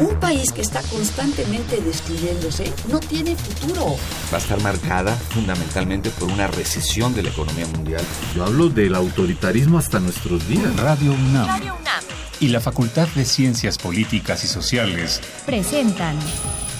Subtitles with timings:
[0.00, 3.96] Un país que está constantemente destruyéndose no tiene futuro.
[4.32, 8.04] Va a estar marcada fundamentalmente por una recesión de la economía mundial.
[8.34, 10.76] Yo hablo del autoritarismo hasta nuestros días.
[10.76, 11.48] Radio UNAM.
[11.48, 12.04] Radio UNAM.
[12.38, 16.16] Y la Facultad de Ciencias Políticas y Sociales presentan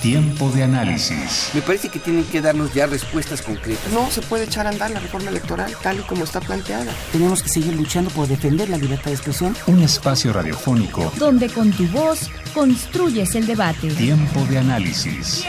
[0.02, 1.50] Tiempo de análisis.
[1.54, 3.92] Me parece que tienen que darnos ya respuestas concretas.
[3.92, 6.92] No se puede echar a andar la reforma electoral tal y como está planteada.
[7.10, 9.56] Tenemos que seguir luchando por defender la libertad de expresión.
[9.66, 13.88] Un espacio radiofónico donde con tu voz construyes el debate.
[13.90, 15.46] Tiempo de análisis.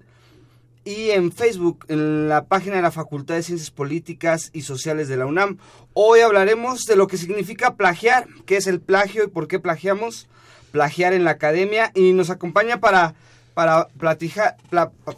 [0.85, 5.17] y en Facebook, en la página de la Facultad de Ciencias Políticas y Sociales de
[5.17, 5.57] la UNAM.
[5.93, 10.29] Hoy hablaremos de lo que significa plagiar, qué es el plagio y por qué plagiamos,
[10.71, 13.15] plagiar en la academia y nos acompaña para
[13.53, 14.57] para platicar,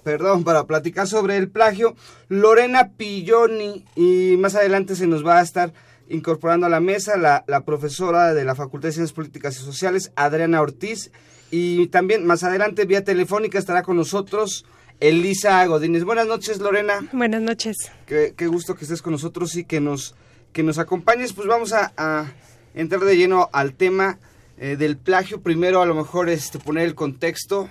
[0.04, 1.96] perdón, para platicar sobre el plagio
[2.28, 5.74] Lorena Pilloni y más adelante se nos va a estar
[6.10, 10.12] incorporando a la mesa la, la profesora de la Facultad de Ciencias Políticas y Sociales,
[10.16, 11.12] Adriana Ortiz,
[11.52, 14.66] y también más adelante vía telefónica estará con nosotros
[15.00, 16.04] Elisa Godínez.
[16.04, 17.08] Buenas noches, Lorena.
[17.12, 17.92] Buenas noches.
[18.06, 20.16] Qué, gusto que estés con nosotros y que nos,
[20.54, 21.34] que nos acompañes.
[21.34, 22.34] Pues vamos a,
[22.74, 24.20] entrar de lleno al tema
[24.58, 25.42] eh, del plagio.
[25.42, 27.70] Primero, a lo mejor, este, poner el contexto.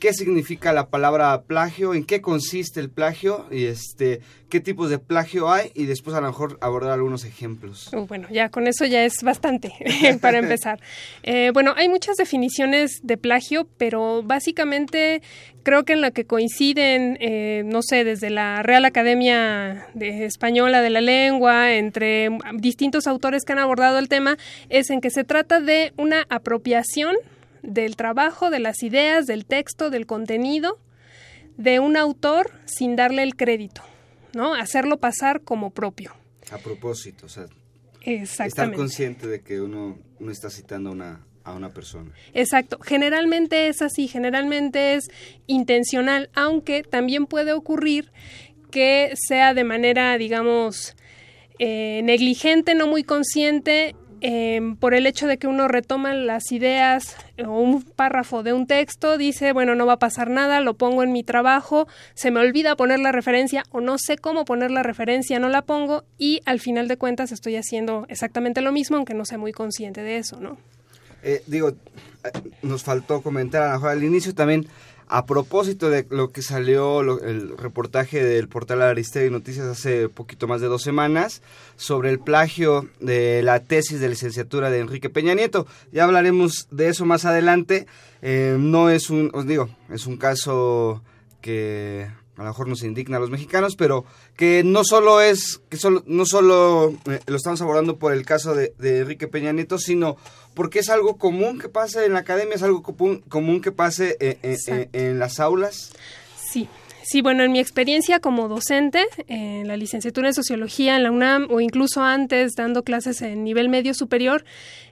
[0.00, 1.92] ¿Qué significa la palabra plagio?
[1.92, 3.44] ¿En qué consiste el plagio?
[3.50, 7.90] Y este, qué tipos de plagio hay y después a lo mejor abordar algunos ejemplos.
[8.08, 9.74] Bueno, ya con eso ya es bastante
[10.22, 10.80] para empezar.
[11.22, 15.20] Eh, bueno, hay muchas definiciones de plagio, pero básicamente
[15.64, 20.80] creo que en la que coinciden, eh, no sé, desde la Real Academia de Española
[20.80, 24.38] de la Lengua, entre distintos autores que han abordado el tema,
[24.70, 27.16] es en que se trata de una apropiación
[27.62, 30.78] del trabajo, de las ideas, del texto, del contenido
[31.56, 33.82] de un autor sin darle el crédito.
[34.34, 34.54] ¿no?
[34.54, 36.12] Hacerlo pasar como propio.
[36.50, 37.46] A propósito, o sea,
[38.02, 42.12] estar consciente de que uno no está citando a una, a una persona.
[42.34, 45.10] Exacto, generalmente es así, generalmente es
[45.46, 48.10] intencional, aunque también puede ocurrir
[48.70, 50.96] que sea de manera, digamos,
[51.58, 57.16] eh, negligente, no muy consciente Em, por el hecho de que uno retoma las ideas
[57.38, 61.02] o un párrafo de un texto, dice, bueno, no va a pasar nada, lo pongo
[61.02, 64.82] en mi trabajo, se me olvida poner la referencia o no sé cómo poner la
[64.82, 69.14] referencia, no la pongo y al final de cuentas estoy haciendo exactamente lo mismo, aunque
[69.14, 70.58] no sea muy consciente de eso, ¿no?
[71.22, 71.74] Eh, digo, eh,
[72.62, 74.66] nos faltó comentar a lo mejor al inicio también
[75.10, 80.60] a propósito de lo que salió el reportaje del portal Aristegui Noticias hace poquito más
[80.60, 81.42] de dos semanas
[81.74, 85.66] sobre el plagio de la tesis de licenciatura de Enrique Peña Nieto.
[85.90, 87.88] Ya hablaremos de eso más adelante.
[88.22, 91.02] Eh, no es un, os digo, es un caso
[91.40, 92.06] que
[92.40, 96.02] a lo mejor nos indigna a los mexicanos, pero que no solo es, que solo,
[96.06, 100.16] no solo eh, lo estamos abordando por el caso de, Enrique Peña Nieto, sino
[100.54, 104.38] porque es algo común que pase en la academia, es algo común, que pase eh,
[104.42, 105.92] eh, en, las aulas.
[106.36, 106.68] Sí,
[107.02, 111.48] Sí, bueno, en mi experiencia como docente en la licenciatura en sociología en la UNAM
[111.50, 114.44] o incluso antes dando clases en nivel medio superior,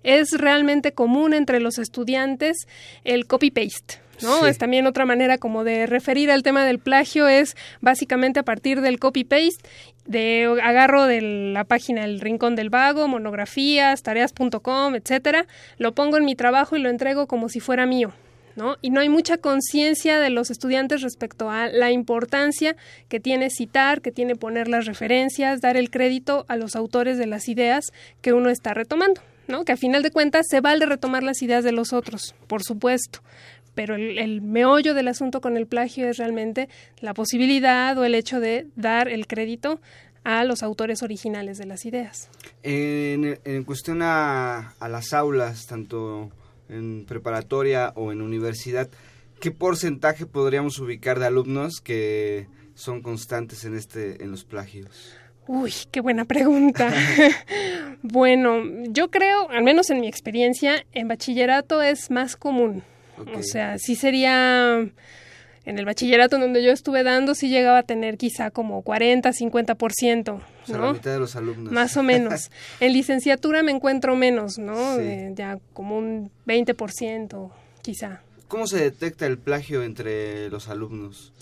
[0.03, 2.67] es realmente común entre los estudiantes
[3.05, 4.08] el copy-paste.
[4.23, 4.47] ¿No?
[4.47, 8.81] Es también otra manera como de referir al tema del plagio, es básicamente a partir
[8.81, 9.69] del copy-paste,
[10.06, 11.21] de agarro de
[11.53, 15.47] la página El Rincón del Vago, monografías, tareas.com, etcétera,
[15.77, 18.12] lo pongo en mi trabajo y lo entrego como si fuera mío.
[18.59, 18.77] ¿no?
[18.83, 22.75] Y no hay mucha conciencia de los estudiantes respecto a la importancia
[23.09, 27.27] que tiene citar, que tiene poner las referencias, dar el crédito a los autores de
[27.27, 27.84] las ideas
[28.21, 29.65] que uno está retomando, ¿no?
[29.65, 33.21] Que a final de cuentas se vale retomar las ideas de los otros, por supuesto,
[33.78, 38.41] pero el, meollo del asunto con el plagio es realmente la posibilidad o el hecho
[38.41, 39.80] de dar el crédito
[40.25, 42.28] a los autores originales de las ideas.
[42.65, 46.28] En, cuestión a, las aulas, tanto
[46.69, 48.89] en preparatoria o en universidad,
[49.39, 55.15] ¿qué porcentaje podríamos ubicar de alumnos que son constantes en este en los plagios?
[55.47, 56.92] Uy, qué buena pregunta.
[58.03, 62.83] bueno, yo creo, al menos en mi experiencia, en bachillerato es más común.
[63.34, 64.78] O sea, sí sería
[65.65, 69.30] En el bachillerato en donde yo estuve dando sí llegaba a tener quizá como 40,
[69.30, 70.34] 50%, ¿no?
[70.36, 71.72] O sea, la mitad de los alumnos.
[71.72, 72.50] Más o menos.
[72.80, 74.97] en licenciatura me encuentro menos, ¿no?
[74.97, 75.03] Sí.
[75.03, 77.50] Eh, ya como un 20%
[77.82, 78.22] quizá.
[78.48, 81.34] ¿Cómo se detecta el plagio entre los alumnos?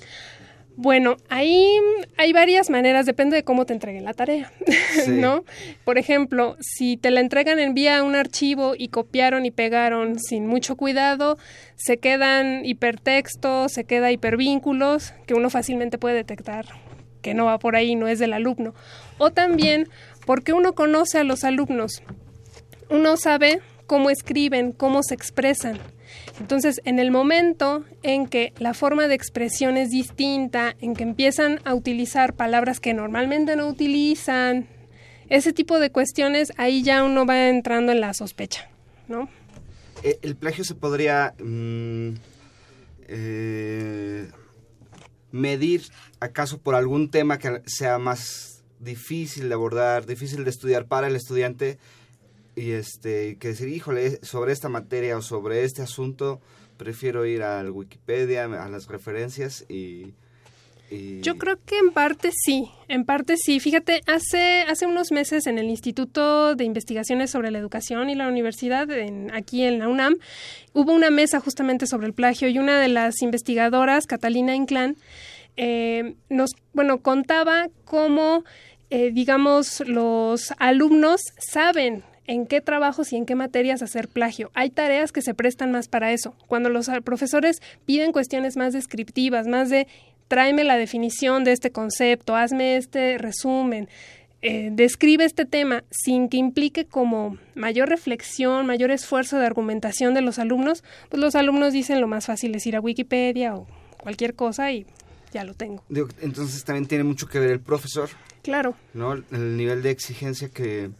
[0.76, 1.78] Bueno, ahí
[2.18, 4.52] hay varias maneras, depende de cómo te entreguen la tarea,
[5.08, 5.44] ¿no?
[5.84, 10.46] Por ejemplo, si te la entregan en vía un archivo y copiaron y pegaron sin
[10.46, 11.38] mucho cuidado,
[11.76, 16.66] se quedan hipertextos, se queda hipervínculos, que uno fácilmente puede detectar
[17.26, 18.72] que no va por ahí, no es del alumno.
[19.18, 19.88] O también
[20.26, 22.04] porque uno conoce a los alumnos,
[22.88, 25.80] uno sabe cómo escriben, cómo se expresan.
[26.40, 31.60] Entonces, en el momento en que la forma de expresión es distinta, en que empiezan
[31.64, 34.68] a utilizar palabras que normalmente no utilizan,
[35.28, 38.68] ese tipo de cuestiones, ahí ya uno va entrando en la sospecha,
[39.08, 39.28] ¿no?
[40.02, 42.10] Eh, ¿El plagio se podría mmm,
[43.08, 44.28] eh,
[45.32, 45.82] medir
[46.20, 51.16] acaso por algún tema que sea más difícil de abordar, difícil de estudiar para el
[51.16, 51.78] estudiante?
[52.56, 56.40] Y este que decir, híjole, sobre esta materia o sobre este asunto,
[56.78, 60.14] prefiero ir al Wikipedia, a las referencias y,
[61.20, 63.60] Yo creo que en parte sí, en parte sí.
[63.60, 68.28] Fíjate, hace, hace unos meses en el Instituto de Investigaciones sobre la Educación y la
[68.28, 70.16] Universidad, en, aquí en la UNAM,
[70.72, 74.96] hubo una mesa justamente sobre el plagio y una de las investigadoras, Catalina Inclán,
[75.56, 78.44] eh, nos, bueno, contaba cómo,
[78.90, 84.50] eh, digamos, los alumnos saben en qué trabajos y en qué materias hacer plagio.
[84.54, 86.34] Hay tareas que se prestan más para eso.
[86.46, 89.86] Cuando los profesores piden cuestiones más descriptivas, más de
[90.28, 93.88] tráeme la definición de este concepto, hazme este resumen,
[94.42, 100.20] eh, describe este tema sin que implique como mayor reflexión, mayor esfuerzo de argumentación de
[100.20, 103.66] los alumnos, pues los alumnos dicen lo más fácil es ir a Wikipedia o
[103.98, 104.86] cualquier cosa y
[105.32, 105.82] ya lo tengo.
[106.20, 108.08] Entonces también tiene mucho que ver el profesor.
[108.42, 108.74] Claro.
[108.94, 109.14] ¿No?
[109.14, 110.90] El nivel de exigencia que,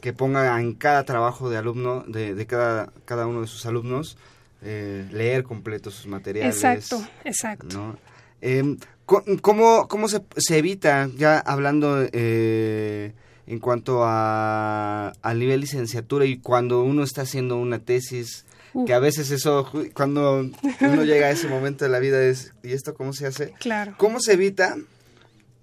[0.00, 4.16] que ponga en cada trabajo de alumno, de, de cada, cada uno de sus alumnos,
[4.62, 6.56] eh, leer completo sus materiales.
[6.56, 7.96] Exacto, exacto.
[8.40, 13.14] Eh, ¿Cómo, cómo se, se, evita, ya hablando eh,
[13.46, 18.44] en cuanto a, al nivel licenciatura y cuando uno está haciendo una tesis,
[18.86, 20.50] que a veces eso, cuando
[20.80, 23.52] uno llega a ese momento de la vida es, ¿y esto cómo se hace?
[23.58, 23.94] Claro.
[23.96, 24.76] ¿Cómo se evita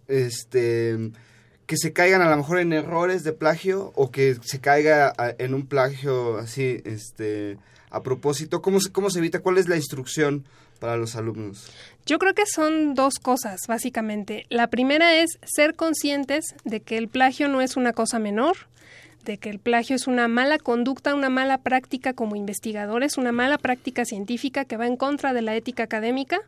[0.08, 1.12] este
[1.65, 5.53] que se caigan a lo mejor en errores de plagio o que se caiga en
[5.53, 7.57] un plagio así, este,
[7.89, 8.62] a propósito?
[8.62, 9.39] ¿Cómo se, ¿Cómo se evita?
[9.39, 10.45] ¿Cuál es la instrucción
[10.79, 11.71] para los alumnos?
[12.06, 14.45] Yo creo que son dos cosas, básicamente.
[14.50, 18.57] La primera es ser conscientes de que el plagio no es una cosa menor,
[19.25, 23.57] de que el plagio es una mala conducta, una mala práctica como investigadores, una mala
[23.57, 26.39] práctica científica que va en contra de la ética académica.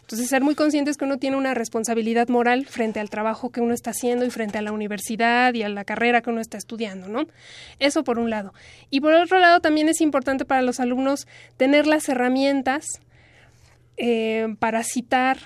[0.00, 3.74] Entonces, ser muy conscientes que uno tiene una responsabilidad moral frente al trabajo que uno
[3.74, 7.08] está haciendo y frente a la universidad y a la carrera que uno está estudiando,
[7.08, 7.26] ¿no?
[7.78, 8.54] Eso por un lado.
[8.90, 12.84] Y por otro lado, también es importante para los alumnos tener las herramientas
[13.96, 15.38] eh, para citar,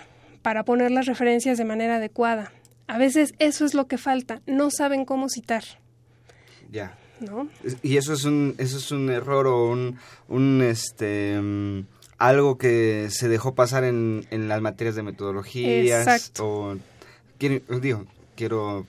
[0.42, 2.52] para poner las referencias de manera adecuada.
[2.86, 5.62] A veces eso es lo que falta, no saben cómo citar.
[6.70, 6.96] Ya.
[7.20, 7.48] ¿No?
[7.82, 11.84] Y eso es un, eso es un error o un, un este, um,
[12.16, 16.06] algo que se dejó pasar en, en las materias de metodologías.
[16.06, 16.48] Exacto.
[16.48, 16.78] O,
[17.38, 18.06] quiero, digo,
[18.36, 18.86] quiero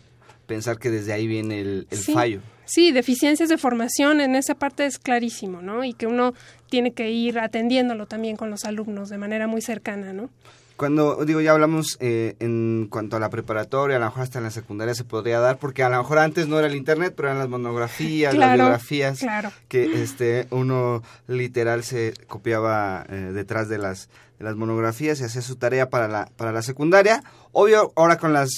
[0.47, 2.13] pensar que desde ahí viene el, el sí.
[2.13, 2.39] fallo.
[2.65, 5.83] Sí, deficiencias de formación en esa parte es clarísimo, ¿no?
[5.83, 6.33] Y que uno
[6.69, 10.29] tiene que ir atendiéndolo también con los alumnos de manera muy cercana, ¿no?
[10.81, 14.45] Cuando, digo, ya hablamos eh, en cuanto a la preparatoria, a lo mejor hasta en
[14.45, 17.27] la secundaria se podría dar, porque a lo mejor antes no era el internet, pero
[17.27, 19.51] eran las monografías, claro, las biografías, claro.
[19.67, 24.09] que este uno literal se copiaba eh, detrás de las,
[24.39, 27.23] de las monografías y hacía su tarea para la, para la secundaria.
[27.51, 28.49] Obvio, ahora con las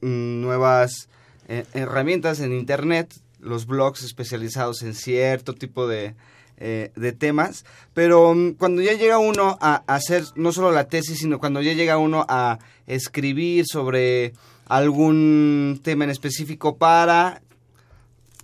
[0.00, 1.10] mm, nuevas
[1.46, 6.14] eh, herramientas en internet, los blogs especializados en cierto tipo de,
[6.58, 11.18] eh, de temas, pero um, cuando ya llega uno a, hacer no solo la tesis,
[11.18, 14.32] sino cuando ya llega uno a escribir sobre
[14.66, 17.42] algún tema en específico para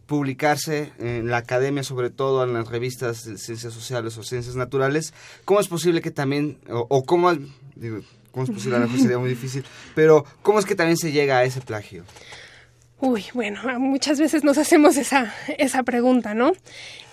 [0.06, 5.14] publicarse en la academia, sobre todo en las revistas de ciencias sociales o ciencias naturales,
[5.46, 7.32] ¿cómo es posible que también, o, cómo,
[8.30, 9.64] cómo es posible, a lo mejor sería muy difícil,
[9.94, 12.04] pero cómo es que también se llega a ese plagio?
[13.00, 16.52] Uy, bueno, muchas veces nos hacemos esa, esa pregunta, ¿no?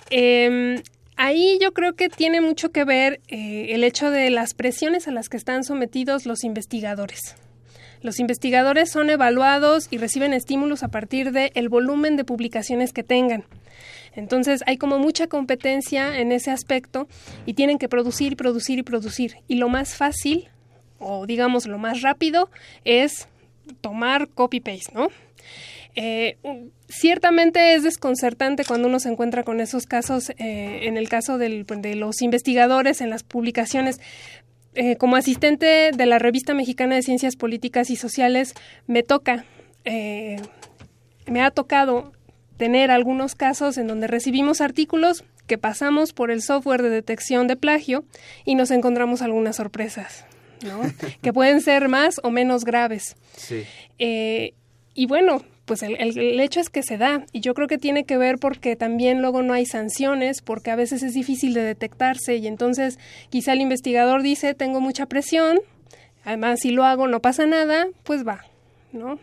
[0.10, 0.82] Eh,
[1.16, 5.12] ahí yo creo que tiene mucho que ver eh, el hecho de las presiones a
[5.12, 7.36] las que están sometidos los investigadores.
[8.01, 13.04] Los investigadores son evaluados y reciben estímulos a partir del el volumen de publicaciones que
[13.04, 13.44] tengan.
[14.16, 17.08] Entonces hay como mucha competencia en ese aspecto
[17.46, 19.36] y tienen que producir, producir y producir.
[19.48, 20.50] Y lo más fácil
[21.00, 22.50] o digamos lo más rápido,
[22.84, 23.28] es
[23.82, 25.08] tomar copy-paste, ¿no?
[25.96, 26.38] Eh,
[26.89, 31.65] ciertamente es desconcertante cuando uno se encuentra con esos casos, eh, en el caso del,
[31.65, 34.01] de los investigadores en las publicaciones.
[34.75, 38.53] Eh, como asistente de la Revista Mexicana de Ciencias Políticas y Sociales,
[38.88, 39.46] me toca,
[39.86, 42.12] me ha tocado
[42.58, 47.55] tener algunos casos en donde recibimos artículos que pasamos por el software de detección de
[47.55, 48.03] plagio
[48.46, 50.25] y nos encontramos algunas sorpresas.
[50.63, 50.81] ¿no?
[51.22, 53.15] que pueden ser más o menos graves.
[53.36, 53.63] Sí.
[53.98, 57.23] y bueno, pues el, el, hecho es que se da.
[57.31, 60.75] Y yo creo que tiene que ver porque también luego no hay sanciones porque a
[60.75, 62.38] veces es difícil de detectarse.
[62.38, 62.97] Y entonces
[63.29, 65.59] quizá el investigador dice tengo mucha presión
[66.25, 68.43] además si lo hago no pasa nada pues va
[68.91, 69.19] no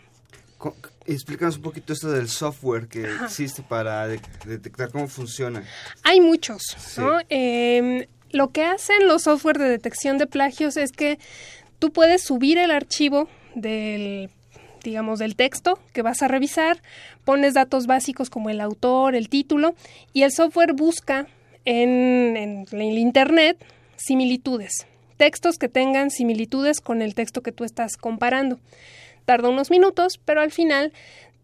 [1.06, 5.62] Explícanos un poquito esto del software que existe para detectar cómo funciona.
[6.02, 6.62] Hay muchos,
[6.96, 7.18] ¿no?
[7.28, 11.18] Eh, lo que hacen los software de detección de plagios es que
[11.78, 14.30] tú puedes subir el archivo del
[14.86, 16.80] digamos, del texto que vas a revisar,
[17.24, 19.74] pones datos básicos como el autor, el título,
[20.12, 21.26] y el software busca
[21.64, 23.58] en, en, el Internet
[23.96, 28.58] similitudes, textos que tengan similitudes con el texto que tú estás comparando.
[29.24, 30.92] Tarda unos minutos, pero al final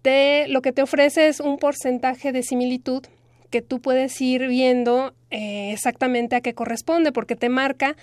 [0.03, 3.05] te, lo que te ofrece es un porcentaje de similitud
[3.51, 7.97] que tú puedes ir viendo eh, exactamente a qué corresponde, porque te marca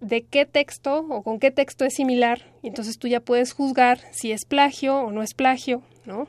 [0.00, 4.00] de qué texto o con qué texto es similar y entonces tú ya puedes juzgar
[4.12, 6.28] si es plagio o no es plagio, ¿no?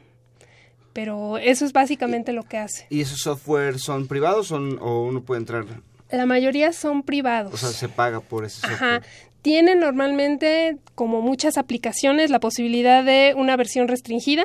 [0.93, 2.87] Pero eso es básicamente lo que hace.
[2.89, 5.65] ¿Y esos software son privados o, uno puede entrar?
[6.09, 7.53] La mayoría son privados.
[7.53, 8.93] O sea, se paga por ese software.
[8.93, 9.01] Ajá.
[9.43, 14.43] Tienen normalmente, como muchas aplicaciones, la posibilidad de una versión restringida,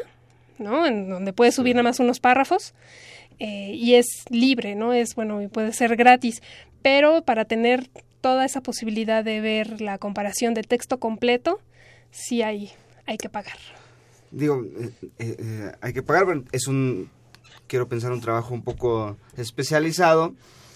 [0.59, 0.85] ¿no?
[0.85, 2.75] En donde puedes subir nada más unos párrafos.
[3.38, 4.93] Eh, y es libre, ¿no?
[4.93, 6.43] Es, bueno, puede ser gratis.
[6.83, 7.88] Pero para tener
[8.23, 11.61] toda esa posibilidad de ver la comparación de texto completo,
[12.11, 12.71] sí hay,
[13.05, 13.59] hay que pagar.
[14.31, 17.11] Digo, eh, eh, eh, hay que pagar, pero es un,
[17.67, 20.35] quiero pensar, un trabajo un poco especializado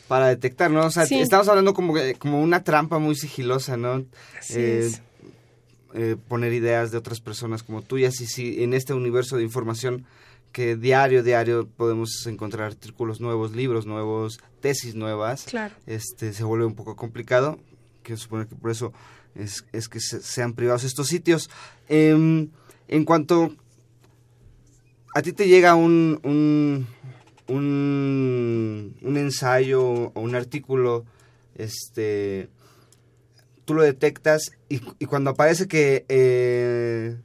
[0.09, 0.85] para detectar, ¿no?
[0.85, 4.05] O sea, estamos hablando como, como una trampa muy sigilosa, ¿no?
[6.29, 10.05] poner ideas de otras personas como tuyas y si en este universo de información
[10.53, 15.75] que diario, diario podemos encontrar artículos nuevos, libros nuevos, tesis nuevas, claro.
[15.87, 17.59] este, se vuelve un poco complicado.
[18.03, 18.93] Quiero suponer que por eso
[19.35, 21.50] es, es que sean privados estos sitios.
[21.88, 22.49] Em,
[22.88, 23.55] en cuanto
[25.15, 26.87] a ti te llega un, un,
[27.49, 31.05] un, ensayo o un artículo,
[31.55, 32.49] este,
[33.65, 37.17] tú lo detectas y, y cuando aparece que eh,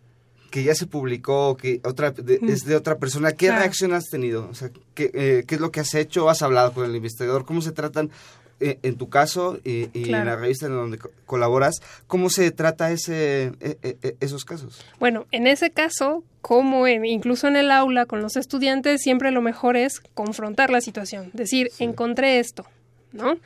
[0.51, 2.13] que ya se publicó, que otra
[2.48, 4.48] es de otra persona, ¿qué reacción has tenido?
[4.50, 6.29] O sea, ¿qué, eh, ¿qué, es lo que has hecho?
[6.29, 7.46] ¿Has hablado con el investigador?
[7.46, 8.12] ¿Cómo se tratan,
[8.60, 13.53] eh, en tu caso y, en la revista en donde colaboras, cómo se trata ese,
[13.60, 14.86] e, e, e, esos casos?
[15.00, 19.77] Bueno, en ese caso, como incluso en el aula con los estudiantes, siempre lo mejor
[19.77, 22.67] es confrontar la situación, decir, encontré esto,
[23.12, 23.38] ¿no?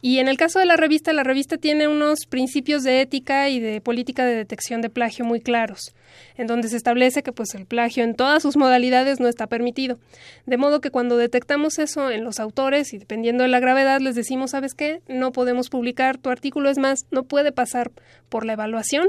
[0.00, 3.60] Y en el caso de la revista, la revista tiene unos principios de ética y
[3.60, 5.94] de política de detección de plagio muy claros,
[6.36, 9.98] en donde se establece que pues el plagio en todas sus modalidades no está permitido.
[10.46, 14.14] De modo que cuando detectamos eso en los autores y dependiendo de la gravedad les
[14.14, 15.00] decimos, ¿sabes qué?
[15.08, 17.90] No podemos publicar tu artículo, es más, no puede pasar
[18.28, 19.08] por la evaluación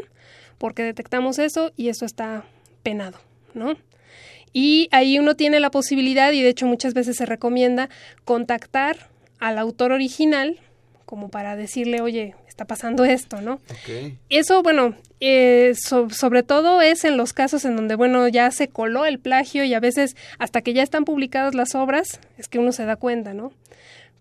[0.57, 2.43] porque detectamos eso y eso está
[2.83, 3.19] penado,
[3.53, 3.75] ¿no?
[4.53, 7.89] Y ahí uno tiene la posibilidad, y de hecho muchas veces se recomienda,
[8.25, 10.59] contactar al autor original
[11.05, 13.59] como para decirle, oye, está pasando esto, ¿no?
[14.29, 19.07] Eso, bueno, eh, sobre todo es en los casos en donde, bueno, ya se coló
[19.07, 22.73] el plagio y a veces hasta que ya están publicadas las obras es que uno
[22.73, 23.51] se da cuenta, ¿no?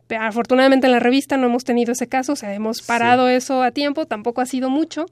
[0.06, 3.62] Pero, afortunadamente en la revista no hemos tenido ese caso, o sea, hemos parado eso
[3.62, 5.04] a tiempo, tampoco ha sido mucho.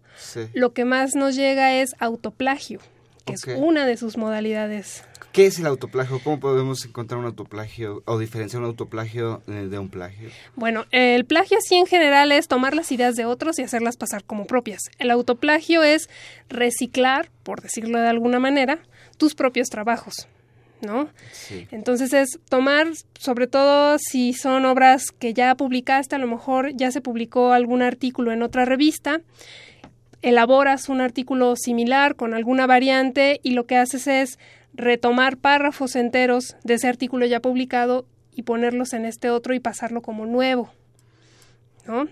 [0.54, 2.80] Lo que más nos llega es autoplagio,
[3.26, 5.04] que es una de sus modalidades
[5.36, 6.18] ¿Qué es el autoplagio?
[6.24, 10.30] ¿Cómo podemos encontrar un autoplagio o diferenciar un autoplagio eh, de un plagio?
[10.54, 14.24] Bueno, el plagio así en general es tomar las ideas de otros y hacerlas pasar
[14.24, 14.80] como propias.
[14.98, 16.08] El autoplagio es
[16.48, 18.78] reciclar, por decirlo de alguna manera,
[19.18, 20.26] tus propios trabajos.
[20.80, 21.10] ¿no?
[21.32, 21.68] Sí.
[21.70, 22.86] Entonces es tomar,
[23.18, 27.82] sobre todo si son obras que ya publicaste, a lo mejor ya se publicó algún
[27.82, 29.20] artículo en otra revista,
[30.26, 34.40] elaboras un artículo similar con alguna variante y lo que haces es
[34.74, 40.02] retomar párrafos enteros de ese artículo ya publicado y ponerlos en este otro y pasarlo
[40.02, 40.72] como nuevo.
[41.86, 42.08] ¿no?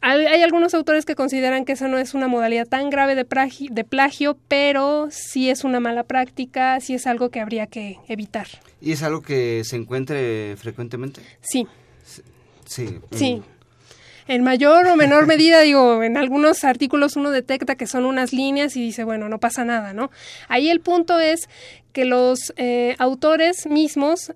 [0.00, 3.26] Hay, algunos autores que consideran que esa no es una modalidad tan grave de,
[3.70, 8.46] de plagio, pero sí es una mala práctica, sí es algo que habría que evitar.
[8.80, 11.20] ¿Y es algo que se encuentre frecuentemente?
[11.42, 11.66] Sí.
[12.64, 12.98] Sí.
[13.10, 13.42] Sí.
[14.28, 18.76] En mayor o menor medida, digo, en algunos artículos uno detecta que son unas líneas
[18.76, 20.10] y dice, bueno, no pasa nada, ¿no?
[20.48, 21.48] Ahí el punto es
[21.92, 24.32] que los eh, autores mismos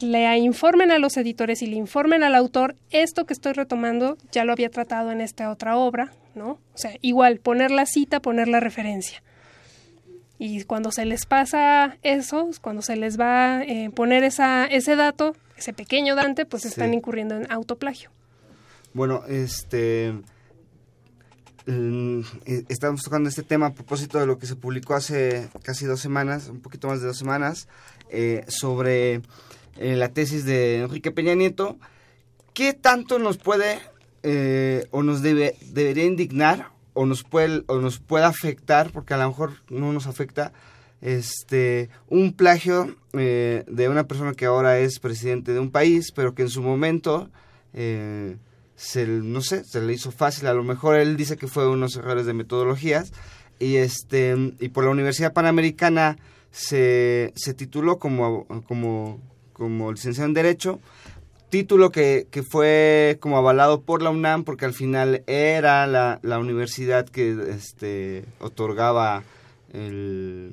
[0.00, 4.44] le informen a los editores y le informen al autor, esto que estoy retomando ya
[4.44, 6.58] lo había tratado en esta otra obra, ¿no?
[6.74, 9.22] O sea, igual, poner la cita, poner la referencia.
[10.38, 14.96] Y cuando se les pasa eso, cuando se les va a eh, poner esa, ese
[14.96, 18.10] dato, ese pequeño Dante, pues están incurriendo en autoplagio.
[18.96, 20.14] Bueno, este...
[21.66, 25.84] Mm, eh, estamos tocando este tema a propósito de lo que se publicó hace casi
[25.84, 27.68] dos semanas, un poquito más de dos semanas,
[28.08, 29.20] eh, sobre
[29.78, 31.76] la tesis de Enrique Peña Nieto.
[32.54, 33.80] ¿Qué tanto nos puede
[34.92, 39.28] o nos debe, debería indignar o nos puede o nos puede afectar porque a lo
[39.28, 40.54] mejor no nos afecta
[41.02, 46.34] este un plagio eh, de una persona que ahora es presidente de un país pero
[46.34, 47.28] que en su momento
[47.74, 48.38] eh,
[48.76, 50.46] se no sé se le hizo fácil.
[50.46, 53.12] A lo mejor él dice que fue unos errores de metodologías.
[53.58, 56.18] Y este y por la Universidad Panamericana
[56.50, 59.20] se, se tituló como como
[59.52, 60.78] como licenciado en derecho.
[61.48, 66.40] Título que, que, fue como avalado por la UNAM porque al final era la, la
[66.40, 69.22] universidad que este, otorgaba
[69.72, 70.52] el,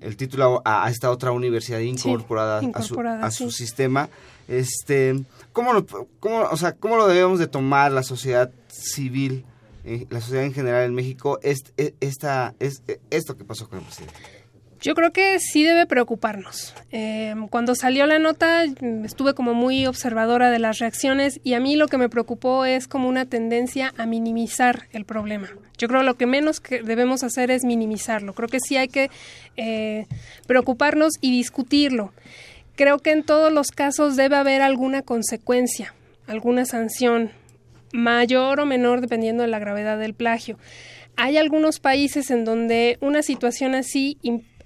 [0.00, 4.08] el título a, esta otra universidad incorporada, a su, a su sistema.
[4.50, 5.14] Este,
[5.52, 5.86] ¿cómo lo,
[6.18, 9.44] cómo, o sea, ¿Cómo lo debemos de tomar la sociedad civil,
[9.84, 13.84] eh, la sociedad en general en México, este, esta, es, esto que pasó con el
[13.84, 14.14] presidente?
[14.80, 16.74] Yo creo que sí debe preocuparnos.
[16.90, 18.64] Eh, cuando salió la nota
[19.04, 22.88] estuve como muy observadora de las reacciones y a mí lo que me preocupó es
[22.88, 25.48] como una tendencia a minimizar el problema.
[25.76, 28.34] Yo creo que lo que menos que debemos hacer es minimizarlo.
[28.34, 29.10] Creo que sí hay que
[29.56, 30.06] eh,
[30.46, 32.12] preocuparnos y discutirlo.
[32.80, 35.94] Creo que en todos los casos debe haber alguna consecuencia,
[36.26, 37.30] alguna sanción,
[37.92, 40.56] mayor o menor dependiendo de la gravedad del plagio.
[41.14, 44.16] Hay algunos países en donde una situación así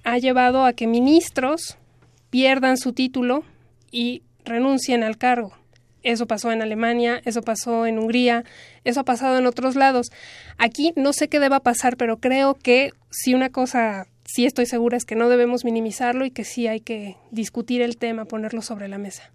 [0.05, 1.77] ha llevado a que ministros
[2.29, 3.43] pierdan su título
[3.91, 5.51] y renuncien al cargo.
[6.01, 8.45] Eso pasó en Alemania, eso pasó en Hungría,
[8.85, 10.07] eso ha pasado en otros lados.
[10.57, 14.97] Aquí no sé qué deba pasar, pero creo que si una cosa sí estoy segura
[14.97, 18.89] es que no debemos minimizarlo y que sí hay que discutir el tema, ponerlo sobre
[18.89, 19.31] la mesa.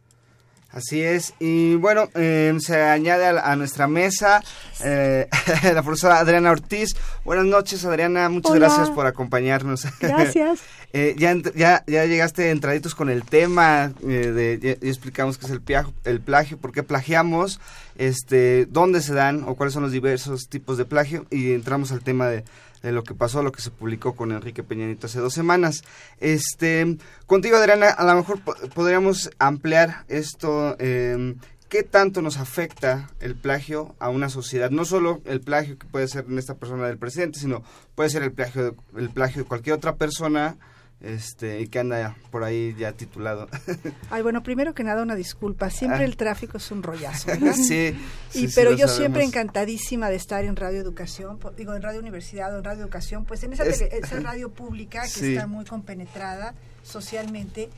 [0.72, 4.42] Así es, y bueno, eh, se añade a, nuestra mesa
[4.84, 5.26] eh,
[5.74, 6.94] la profesora Adriana Ortiz.
[7.24, 9.86] Buenas noches, Adriana, muchas gracias por acompañarnos.
[9.98, 10.60] Gracias.
[10.92, 15.52] eh, ya, ya, ya llegaste entraditos con el tema, eh, de, ya, explicamos qué es
[15.52, 17.58] el, plagio, el plagio, por qué plagiamos,
[17.96, 22.02] este, dónde se dan o cuáles son los diversos tipos de plagio, y entramos al
[22.02, 22.44] tema de
[22.82, 25.82] de lo que pasó, lo que se publicó con Enrique Peñanito hace dos semanas.
[26.18, 28.40] Este, contigo, Adriana, a lo mejor
[28.74, 30.76] podríamos ampliar esto.
[30.78, 31.34] Eh,
[31.70, 34.70] ¿Qué tanto nos afecta el plagio a una sociedad?
[34.70, 37.62] No solo el plagio que puede ser en esta persona del presidente, sino
[37.94, 40.56] puede ser el plagio, el plagio de cualquier otra persona
[41.00, 43.48] este, y que anda por ahí ya titulado.
[44.10, 46.04] Ay, bueno, primero que nada una disculpa, siempre ah.
[46.04, 47.54] el tráfico es un rollazo, ¿verdad?
[47.68, 47.96] sí,
[48.34, 52.58] y, pero yo siempre encantadísima de estar en Radio Educación, digo, en Radio Universidad o
[52.58, 57.70] en Radio Educación, pues en esa, esa radio pública que está muy compenetrada socialmente.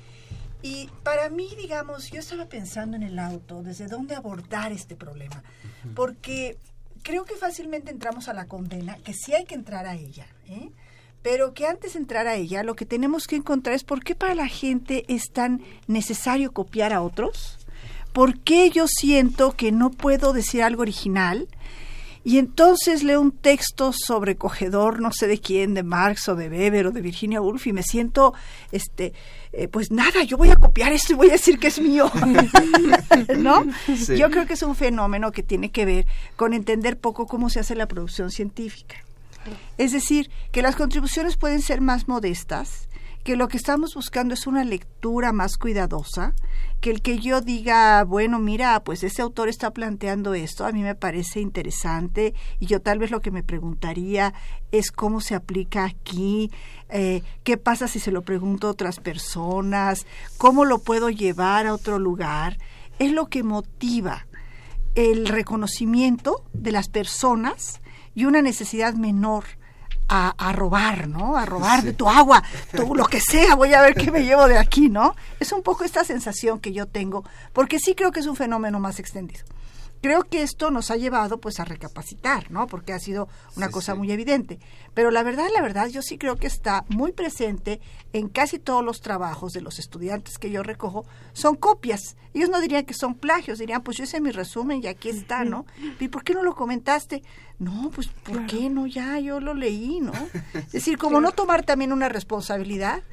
[0.64, 5.42] Y para mí, digamos, yo estaba pensando en el auto, desde dónde abordar este problema,
[5.96, 6.56] porque
[7.02, 10.70] creo que fácilmente entramos a la condena, que sí hay que entrar a ella, ¿eh?
[11.22, 14.14] Pero que antes de entrar a ella, lo que tenemos que encontrar es por qué
[14.14, 17.58] para la gente es tan necesario copiar a otros,
[18.12, 21.48] por qué yo siento que no puedo decir algo original,
[22.24, 26.86] y entonces leo un texto sobrecogedor, no sé de quién, de Marx o de Weber
[26.86, 28.32] o de Virginia Woolf, y me siento,
[28.70, 29.12] este,
[29.52, 32.10] eh, pues nada, yo voy a copiar esto y voy a decir que es mío.
[33.38, 33.64] ¿No?
[34.16, 36.06] Yo creo que es un fenómeno que tiene que ver
[36.36, 38.96] con entender poco cómo se hace la producción científica.
[39.78, 42.88] Es decir, que las contribuciones pueden ser más modestas,
[43.24, 46.34] que lo que estamos buscando es una lectura más cuidadosa,
[46.80, 50.82] que el que yo diga, bueno, mira, pues ese autor está planteando esto, a mí
[50.82, 54.34] me parece interesante y yo tal vez lo que me preguntaría
[54.72, 56.50] es cómo se aplica aquí,
[56.88, 60.06] eh, qué pasa si se lo pregunto a otras personas,
[60.38, 62.58] cómo lo puedo llevar a otro lugar,
[62.98, 64.26] es lo que motiva
[64.96, 67.80] el reconocimiento de las personas
[68.14, 69.44] y una necesidad menor
[70.08, 71.38] a, robar, ¿no?
[71.38, 72.42] A robar de tu agua,
[72.76, 75.16] tu, lo que sea, voy a ver qué me llevo de aquí, ¿no?
[75.40, 78.78] Es un poco esta sensación que yo tengo, porque sí creo que es un fenómeno
[78.78, 79.44] más extendido.
[80.02, 82.66] Creo que esto nos ha llevado pues a recapacitar, ¿no?
[82.66, 84.58] Porque ha sido una cosa muy evidente.
[84.94, 87.80] Pero la verdad, la verdad, yo sí creo que está muy presente
[88.12, 92.16] en casi todos los trabajos de los estudiantes que yo recojo, son copias.
[92.34, 95.44] Ellos no dirían que son plagios, dirían, pues yo hice mi resumen y aquí está,
[95.44, 95.66] ¿no?
[96.00, 97.22] ¿Y por qué no lo comentaste?
[97.60, 98.88] No, pues ¿por qué no?
[98.88, 100.12] Ya, yo lo leí, ¿no?
[100.54, 103.04] Es decir, como no tomar también una responsabilidad,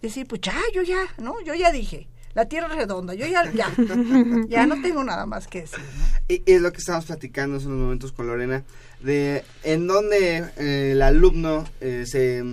[0.00, 1.40] decir, pues ya, yo ya, ¿no?
[1.42, 3.72] Yo ya dije la tierra es redonda, yo ya, ya,
[4.48, 5.80] ya no tengo nada más que decir.
[6.28, 8.64] Y, es lo que estábamos platicando hace unos momentos con Lorena,
[9.00, 12.44] de en donde eh, el alumno eh, se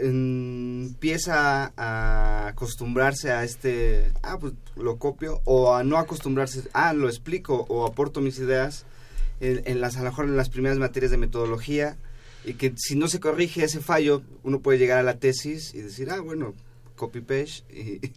[0.00, 7.08] empieza a acostumbrarse a este, ah, pues lo copio, o a no acostumbrarse, ah, lo
[7.08, 8.84] explico, o aporto mis ideas
[9.40, 11.96] en, las, a lo mejor en las primeras materias de metodología,
[12.44, 15.80] y que si no se corrige ese fallo, uno puede llegar a la tesis y
[15.80, 16.54] decir, ah, bueno,
[16.94, 18.12] copy-paste, y,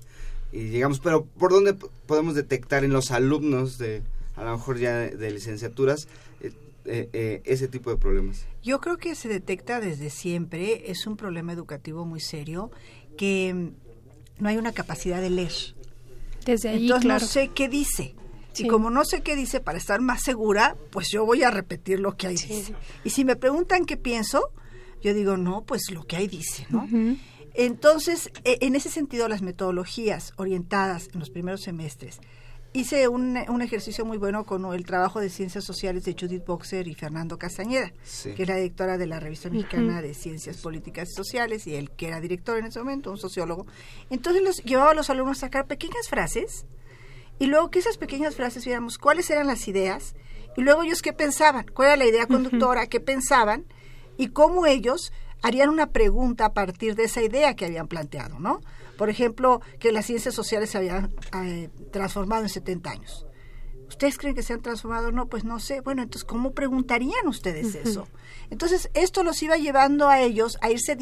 [0.55, 4.03] y llegamos, pero ¿por dónde podemos detectar en los alumnos de,
[4.37, 6.07] a lo mejor ya de, licenciaturas,
[6.39, 6.53] eh,
[6.85, 8.45] eh, eh, ese tipo de problemas?
[8.63, 12.71] Yo creo que se detecta desde siempre, es un problema educativo muy serio,
[13.17, 15.75] que mm, no hay una capacidad de leer.
[16.45, 18.15] Desde ahí, Entonces no sé qué dice.
[18.57, 21.99] Y como no sé qué dice, para estar más segura, pues yo voy a repetir
[21.99, 22.73] lo que ahí dice.
[23.03, 24.51] Y si me preguntan qué pienso,
[25.03, 26.87] yo digo, no, pues lo que ahí dice, ¿no?
[27.55, 32.19] Entonces, e, en ese sentido, las metodologías orientadas en los primeros semestres,
[32.73, 36.93] hice un, ejercicio muy bueno con el trabajo de ciencias sociales de Judith Boxer y
[36.93, 37.93] Fernando Castañeda,
[38.35, 41.91] que es la directora de la Revista Mexicana de Ciencias Políticas y Sociales, y él
[41.91, 43.65] que era director en ese momento, un sociólogo.
[44.09, 46.65] Entonces, los, llevaba a los alumnos a sacar pequeñas frases,
[47.39, 50.15] y luego que esas pequeñas frases viéramos cuáles eran las ideas,
[50.57, 53.65] y luego ellos qué pensaban, cuál era la idea conductora, qué pensaban,
[54.17, 55.13] y cómo ellos
[55.45, 58.61] harían una pregunta a partir de esa idea que habían planteado, ¿no?
[58.97, 63.27] Por ejemplo, que las ciencias sociales se habían eh, transformado en 70 años.
[63.87, 65.11] ¿Ustedes creen que se han transformado?
[65.11, 65.81] No, pues no sé.
[65.81, 68.07] Bueno, entonces, ¿cómo preguntarían ustedes eso?
[68.49, 70.97] Entonces, esto los iba llevando a ellos a irse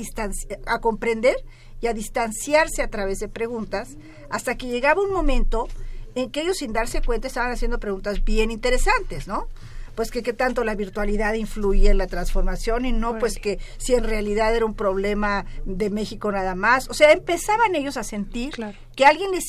[0.65, 1.37] a comprender
[1.79, 3.95] y a distanciarse a través de preguntas,
[4.29, 5.69] hasta que llegaba un momento
[6.15, 9.47] en que ellos, sin darse cuenta, estaban haciendo preguntas bien interesantes, ¿no?
[9.95, 13.93] Pues que qué tanto la virtualidad influye en la transformación y no pues que si
[13.93, 16.89] en realidad era un problema de México nada más.
[16.89, 18.55] O sea, empezaban ellos a sentir
[18.95, 19.45] que a alguien, les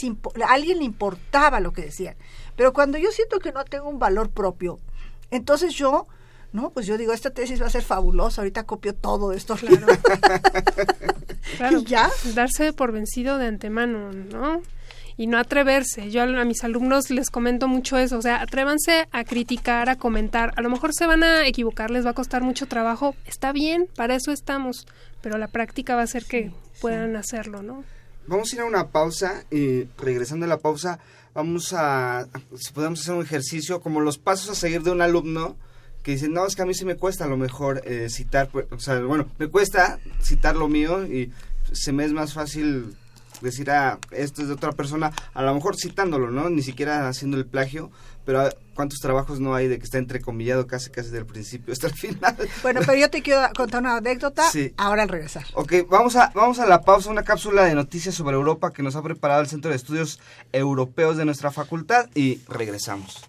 [0.49, 2.17] alguien le importaba lo que decían.
[2.57, 4.79] Pero cuando yo siento que no tengo un valor propio,
[5.31, 6.07] entonces yo...
[6.53, 9.57] No, pues yo digo, esta tesis va a ser fabulosa, ahorita copio todo esto.
[9.57, 9.87] Claro.
[11.57, 12.09] claro, ¿Y ya?
[12.33, 14.63] Darse por vencido de antemano, ¿no?
[15.17, 16.11] Y no atreverse.
[16.11, 20.53] Yo a, mis alumnos les comento mucho eso, o sea, atrévanse a criticar, a comentar.
[20.57, 23.89] A lo mejor se van a equivocar, les va a costar mucho trabajo, está bien,
[23.97, 24.87] para eso estamos,
[25.23, 27.85] pero la práctica va a hacer que puedan hacerlo, ¿no?
[28.27, 30.99] Vamos a ir a una pausa y regresando a la pausa
[31.35, 35.57] vamos a, si podemos hacer un ejercicio como los pasos a seguir de un alumno
[36.03, 38.49] que dice, no, es que a mí sí me cuesta a lo mejor eh, citar,
[38.49, 41.33] pues, o sea, bueno, me cuesta citar lo mío y
[41.73, 42.95] se me es más fácil
[43.45, 46.51] decir, ah, esto es de otra persona, a lo mejor citándolo, ¿no?
[46.51, 47.91] Ni siquiera haciendo el plagio,
[48.25, 51.87] pero ah, ¿cuántos trabajos no hay de que está entrecomillado casi casi del principio hasta
[51.87, 52.37] el final?
[52.63, 54.45] Bueno, pero yo te quiero contar una anécdota
[54.77, 55.45] ahora al regresar.
[55.55, 58.97] Ok, vamos a, vamos a la pausa, una cápsula de noticias sobre Europa que nos
[58.97, 60.21] ha preparado el Centro de Estudios
[60.53, 63.29] Europeos de nuestra facultad y regresamos.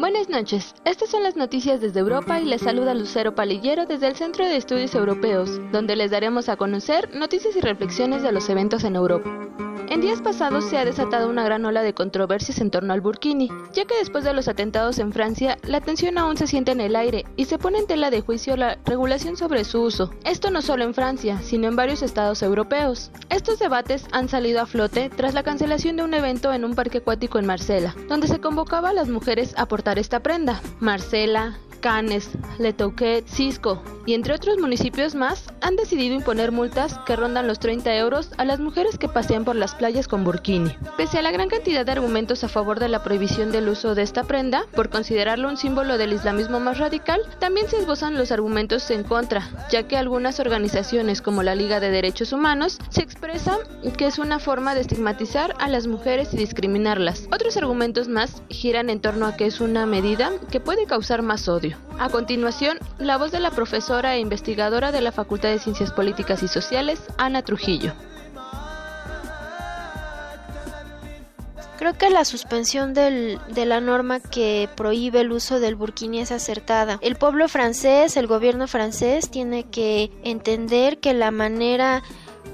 [0.00, 4.16] Buenas noches, estas son las noticias desde Europa y les saluda Lucero Palillero desde el
[4.16, 8.84] Centro de Estudios Europeos, donde les daremos a conocer noticias y reflexiones de los eventos
[8.84, 9.30] en Europa.
[9.90, 13.50] En días pasados se ha desatado una gran ola de controversias en torno al burkini,
[13.72, 16.94] ya que después de los atentados en Francia, la tensión aún se siente en el
[16.94, 20.12] aire y se pone en tela de juicio la regulación sobre su uso.
[20.24, 23.10] Esto no solo en Francia, sino en varios estados europeos.
[23.30, 26.98] Estos debates han salido a flote tras la cancelación de un evento en un parque
[26.98, 30.60] acuático en Marsella, donde se convocaba a las mujeres a portar esta prenda.
[30.78, 37.16] Marsella, Cannes, Le Touquet, Cisco y entre otros municipios más han decidido imponer multas que
[37.16, 40.74] rondan los 30 euros a las mujeres que pasean por las playas con burkini.
[40.96, 44.02] Pese a la gran cantidad de argumentos a favor de la prohibición del uso de
[44.02, 48.90] esta prenda, por considerarlo un símbolo del islamismo más radical, también se esbozan los argumentos
[48.90, 53.58] en contra, ya que algunas organizaciones como la Liga de Derechos Humanos se expresan
[53.96, 57.28] que es una forma de estigmatizar a las mujeres y discriminarlas.
[57.32, 61.48] Otros argumentos más giran en torno a que es una medida que puede causar más
[61.48, 61.69] odio.
[61.98, 66.42] A continuación, la voz de la profesora e investigadora de la Facultad de Ciencias Políticas
[66.42, 67.92] y Sociales, Ana Trujillo.
[71.80, 76.30] Creo que la suspensión del, de la norma que prohíbe el uso del burkini es
[76.30, 76.98] acertada.
[77.00, 82.02] El pueblo francés, el gobierno francés tiene que entender que la manera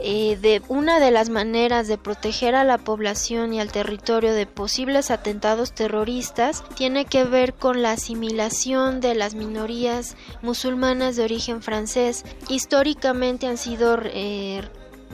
[0.00, 4.46] eh, de una de las maneras de proteger a la población y al territorio de
[4.46, 11.62] posibles atentados terroristas tiene que ver con la asimilación de las minorías musulmanas de origen
[11.62, 12.24] francés.
[12.48, 14.62] Históricamente han sido eh,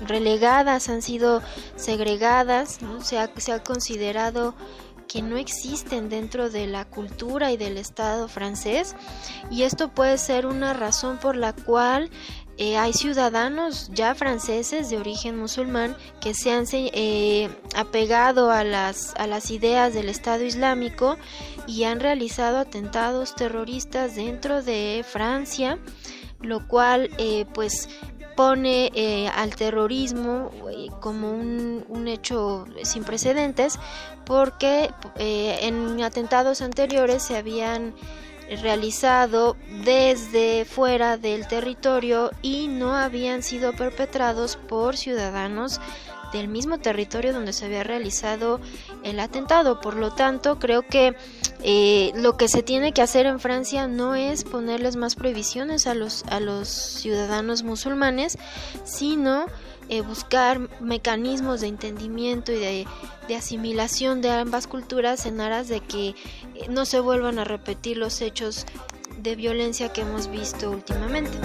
[0.06, 1.42] relegadas, han sido
[1.76, 4.54] segregadas, se, ha, se ha considerado
[5.12, 8.96] que no existen dentro de la cultura y del Estado francés
[9.50, 12.10] y esto puede ser una razón por la cual
[12.62, 19.16] eh, hay ciudadanos ya franceses de origen musulmán que se han eh, apegado a las,
[19.16, 21.16] a las ideas del Estado Islámico
[21.66, 25.76] y han realizado atentados terroristas dentro de Francia,
[26.40, 27.88] lo cual eh, pues
[28.36, 33.78] pone eh, al terrorismo eh, como un, un, hecho sin precedentes
[34.24, 37.94] porque eh, en atentados anteriores se habían
[38.60, 45.80] realizado desde fuera del territorio y no habían sido perpetrados por ciudadanos
[46.32, 48.60] del mismo territorio donde se había realizado
[49.04, 49.80] el atentado.
[49.80, 51.14] Por lo tanto, creo que
[51.62, 55.94] eh, lo que se tiene que hacer en Francia no es ponerles más prohibiciones a
[55.94, 58.38] los, a los ciudadanos musulmanes,
[58.84, 59.46] sino
[59.88, 62.86] eh, buscar mecanismos de entendimiento y de,
[63.28, 66.14] de, asimilación de ambas culturas en aras de que eh,
[66.68, 68.66] no se vuelvan a repetir los hechos
[69.18, 71.38] de violencia que hemos visto últimamente.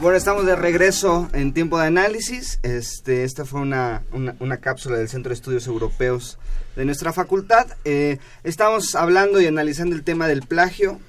[0.00, 2.60] Bueno, estamos de regreso en tiempo de análisis.
[2.62, 6.38] Este, esta fue una, una, cápsula del Centro de Estudios Europeos
[6.76, 7.66] de nuestra facultad.
[7.84, 11.00] Eh, estamos hablando y analizando el tema del plagio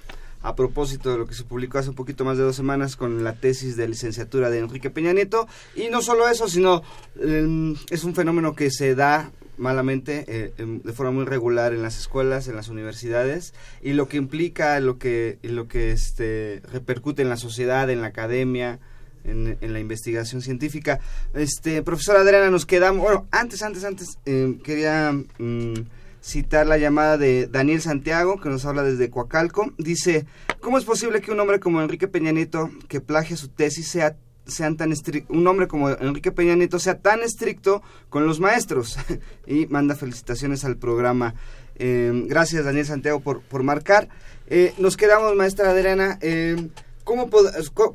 [0.42, 3.24] a propósito de lo que se publicó hace un poquito más de dos semanas con
[3.24, 5.48] la tesis de licenciatura de Enrique Peña Nieto.
[5.76, 6.82] Y no solo eso, sino
[7.20, 12.00] eh, es un fenómeno que se da malamente eh, de forma muy regular en las
[12.00, 17.30] escuelas, en las universidades y lo que implica, lo que lo que este repercute en
[17.30, 18.80] la sociedad, en la academia,
[19.24, 21.00] en, en la investigación científica.
[21.34, 25.74] Este profesora Adriana, nos quedamos, bueno, antes, antes, antes eh, quería mm,
[26.22, 29.74] citar la llamada de Daniel Santiago que nos habla desde Coacalco.
[29.78, 30.26] Dice,
[30.62, 34.16] ¿cómo es posible que un hombre como Enrique Peña Nieto que plagia su tesis sea
[34.50, 34.94] sean tan
[35.30, 38.98] un hombre como Enrique Peña Nieto sea tan estricto con los maestros
[39.48, 41.36] y manda felicitaciones al programa.
[41.76, 44.10] Eh, gracias Daniel Santiago por, por marcar.
[44.48, 46.18] Eh, nos quedamos, maestra Adriana.
[46.22, 46.70] Eh,
[47.04, 47.30] ¿cómo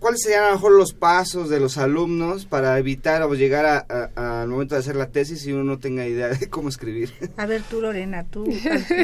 [0.01, 3.87] ¿Cuáles serían a lo mejor los pasos de los alumnos para evitar o llegar
[4.17, 7.12] al momento de hacer la tesis y uno no tenga idea de cómo escribir?
[7.37, 8.45] A ver tú, Lorena, tú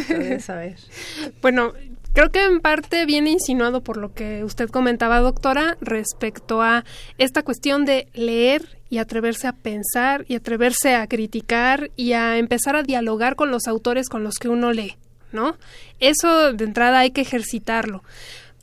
[0.09, 0.77] debes saber.
[1.43, 1.75] Bueno,
[2.13, 6.85] Creo que en parte viene insinuado por lo que usted comentaba, doctora, respecto a
[7.19, 12.75] esta cuestión de leer y atreverse a pensar y atreverse a criticar y a empezar
[12.75, 14.97] a dialogar con los autores con los que uno lee,
[15.31, 15.57] ¿no?
[16.01, 18.03] Eso de entrada hay que ejercitarlo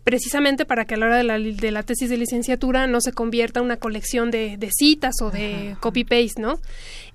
[0.07, 3.11] precisamente para que a la hora de la, de la tesis de licenciatura no se
[3.11, 6.61] convierta en una colección de, de citas o de copy-paste, ¿no?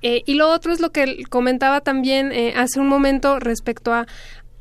[0.03, 4.07] Eh, y lo otro es lo que comentaba también eh, hace un momento respecto a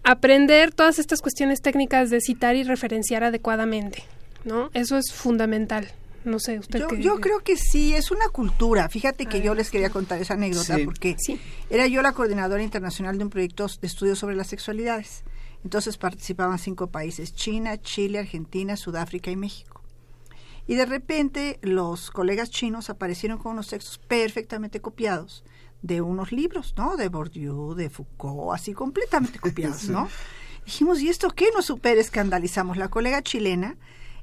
[0.03, 4.03] aprender todas estas cuestiones técnicas de citar y referenciar adecuadamente,
[4.43, 4.69] ¿no?
[4.73, 5.91] Eso es fundamental.
[6.23, 7.01] No sé, usted yo, qué...
[7.01, 8.87] yo creo que sí, es una cultura.
[8.89, 10.85] Fíjate que yo les quería contar esa anécdota Sí.
[10.85, 11.39] porque Sí.
[11.69, 15.23] era yo la coordinadora internacional de un proyecto de estudio sobre las sexualidades.
[15.63, 19.81] Entonces participaban cinco países, China, Chile, Argentina, Sudáfrica y México.
[20.67, 25.43] Y de repente los colegas chinos aparecieron con unos textos perfectamente copiados
[25.81, 26.95] de unos libros, ¿no?
[26.95, 30.09] De Bourdieu, de Foucault, así completamente copiados, ¿no?
[30.65, 31.47] Dijimos, ¿y esto qué?
[31.53, 32.77] Nos super escandalizamos.
[32.77, 33.77] La colega chilena,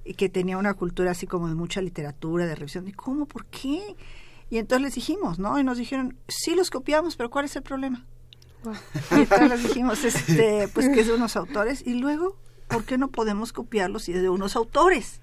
[0.05, 3.27] eh, que tenía una cultura así como de mucha literatura, de revisión, ¿y cómo?
[3.27, 3.97] ¿Por qué?
[4.51, 5.59] Y entonces les dijimos, ¿no?
[5.59, 8.07] Y nos dijeron, sí los copiamos, pero ¿cuál es el problema?
[9.13, 11.83] Y entonces les dijimos, este, pues que es de unos autores.
[11.85, 12.37] Y luego,
[12.69, 15.21] ¿por qué no podemos copiarlos si es de unos autores?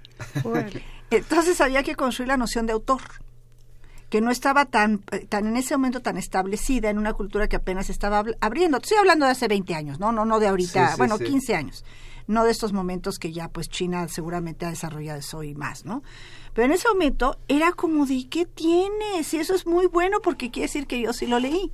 [1.12, 3.02] Entonces había que construir la noción de autor
[4.16, 7.58] que no estaba tan, eh, tan en ese momento tan establecida en una cultura que
[7.58, 8.78] apenas estaba abriendo.
[8.78, 11.26] Estoy hablando de hace 20 años, no, no, no de ahorita, Sí, sí, bueno, sí.
[11.26, 11.84] 15 años.
[12.26, 16.02] No de estos momentos que ya pues China seguramente ha desarrollado eso y más, ¿no?
[16.54, 19.22] Pero en ese momento era como de ¿qué tiene?
[19.26, 21.74] Si eso es muy bueno porque quiere decir que yo sí lo leí.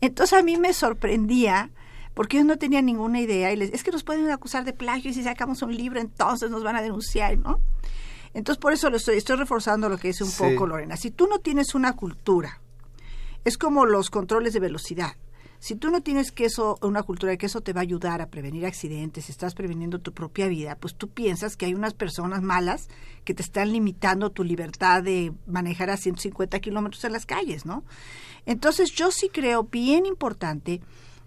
[0.00, 1.72] Entonces a mí me sorprendía
[2.14, 5.10] porque yo no tenía ninguna idea y les, es que nos pueden acusar de plagio
[5.10, 7.60] y si sacamos un libro entonces nos van a denunciar, ¿no?
[8.34, 10.42] Entonces, por eso lo estoy, estoy reforzando lo que dice un Sí.
[10.42, 10.96] poco Lorena.
[10.96, 12.60] Si tú no tienes una cultura,
[13.44, 15.16] es como los controles de velocidad.
[15.58, 18.20] Si tú no tienes que eso, una cultura de que eso te va a ayudar
[18.20, 22.42] a prevenir accidentes, estás preveniendo tu propia vida, pues tú piensas que hay unas personas
[22.42, 22.88] malas
[23.24, 27.84] que te están limitando tu libertad de manejar a 150 kilómetros en las calles, ¿no?
[28.44, 30.80] Entonces yo sí creo bien importante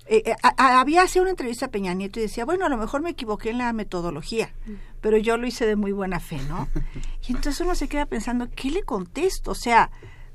[0.07, 3.01] eh, eh, había hacía una entrevista a Peña Nieto y decía, bueno, a lo mejor
[3.01, 4.53] me equivoqué en la metodología,
[5.01, 6.67] pero yo lo hice de muy buena fe, ¿no?
[7.27, 9.51] Y entonces uno se queda pensando, ¿qué le contesto?
[9.51, 9.89] O sea,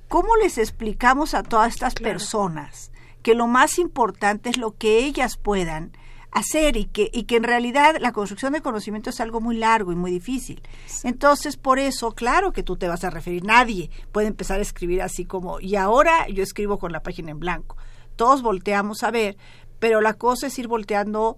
[0.08, 2.90] ¿cómo les explicamos a todas estas personas
[3.22, 5.92] que lo más importante es lo que ellas puedan
[6.32, 9.92] hacer y que, y que en realidad la construcción de conocimiento es algo muy largo
[9.92, 10.62] y muy difícil.
[11.02, 15.02] Entonces, por eso, claro que tú te vas a referir, nadie puede empezar a escribir
[15.02, 17.76] así como, y ahora yo escribo con la página en blanco.
[18.16, 19.38] Todos volteamos a ver
[19.80, 21.36] pero la cosa es ir volteando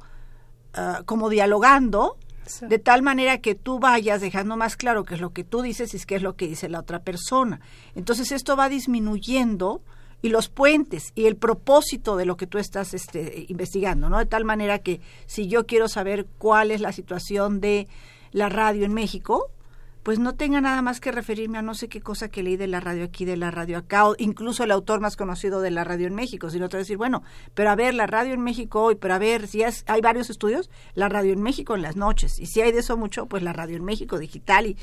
[0.74, 2.18] ah, como dialogando
[2.60, 5.94] de tal manera que tú vayas dejando más claro qué es lo que tú dices
[5.94, 7.60] y qué es lo que dice la otra persona.
[7.94, 9.80] Entonces esto va disminuyendo
[10.22, 14.18] y los puentes y el propósito de lo que tú estás este, investigando, ¿no?
[14.18, 17.88] De tal manera que si yo quiero saber cuál es la situación de
[18.32, 19.50] la radio en México,
[20.02, 22.66] pues no tenga nada más que referirme a no sé qué cosa que leí de
[22.66, 25.84] la radio aquí, de la radio acá, o incluso el autor más conocido de la
[25.84, 27.22] radio en México, sino otra decir, bueno,
[27.54, 30.70] pero a ver, la radio en México hoy, pero a ver, si hay varios estudios,
[30.94, 33.52] la radio en México en las noches, y si hay de eso mucho, pues la
[33.52, 34.76] radio en México digital y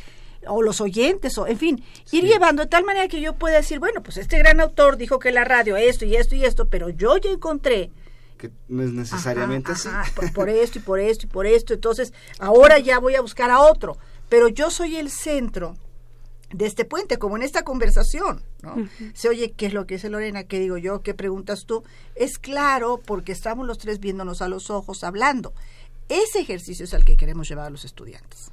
[0.48, 3.80] o los oyentes, o en fin, ir llevando de tal manera que yo pueda decir,
[3.80, 6.90] bueno, pues este gran autor dijo que la radio esto y esto y esto, pero
[6.90, 7.92] yo ya encontré
[8.38, 9.90] que no es necesariamente así.
[10.34, 11.74] por, esto y por esto y por esto.
[11.74, 13.98] Entonces, ahora ya voy a buscar a otro
[14.30, 15.76] pero yo soy el centro
[16.52, 18.76] de este puente, como en esta conversación, ¿no?
[19.14, 20.44] Se oye, ¿qué es lo que dice Lorena?
[20.44, 21.02] ¿Qué digo yo?
[21.02, 21.84] ¿Qué preguntas tú?
[22.16, 25.54] Es claro porque estamos los tres viéndonos a los ojos, hablando.
[26.08, 28.52] Ese ejercicio es al que queremos llevar a los estudiantes.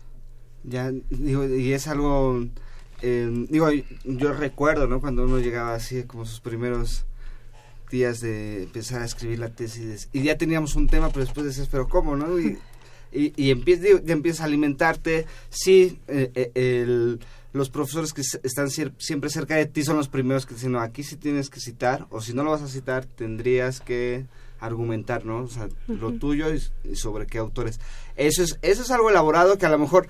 [0.65, 2.45] Ya, digo, y es algo,
[3.01, 3.69] eh, digo,
[4.05, 5.01] yo recuerdo, ¿no?
[5.01, 7.07] Cuando uno llegaba así, como sus primeros
[7.91, 11.69] días de empezar a escribir la tesis, y ya teníamos un tema, pero después decías,
[11.71, 12.39] pero ¿cómo, no?
[12.39, 12.59] Y,
[13.17, 15.27] y, y empiezas, a alimentarte.
[15.51, 17.17] Sí, eh, eh,
[17.53, 21.03] los profesores que están siempre cerca de ti son los primeros que dicen, no, aquí
[21.03, 24.27] sí tienes que citar, o si no lo vas a citar, tendrías que
[24.61, 25.45] argumentar, ¿no?
[25.45, 27.81] O sea, lo tuyo y, sobre qué autores.
[28.17, 30.09] Eso es, eso es algo elaborado que a lo mejor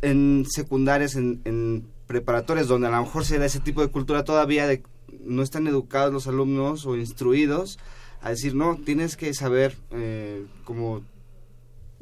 [0.00, 4.24] en secundarias, en, en preparatorias, donde a lo mejor se da ese tipo de cultura
[4.24, 4.82] todavía, de,
[5.20, 7.78] no están educados los alumnos o instruidos
[8.22, 11.02] a decir, no, tienes que saber eh, como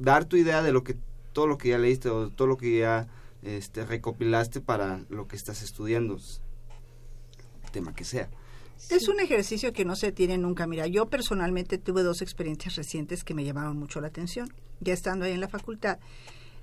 [0.00, 0.96] dar tu idea de lo que
[1.32, 3.08] todo lo que ya leíste o todo lo que ya
[3.42, 6.18] este, recopilaste para lo que estás estudiando,
[7.72, 8.28] tema que sea.
[8.88, 10.66] Es un ejercicio que no se tiene nunca.
[10.66, 14.52] Mira, yo personalmente tuve dos experiencias recientes que me llamaron mucho la atención.
[14.80, 15.98] Ya estando ahí en la facultad,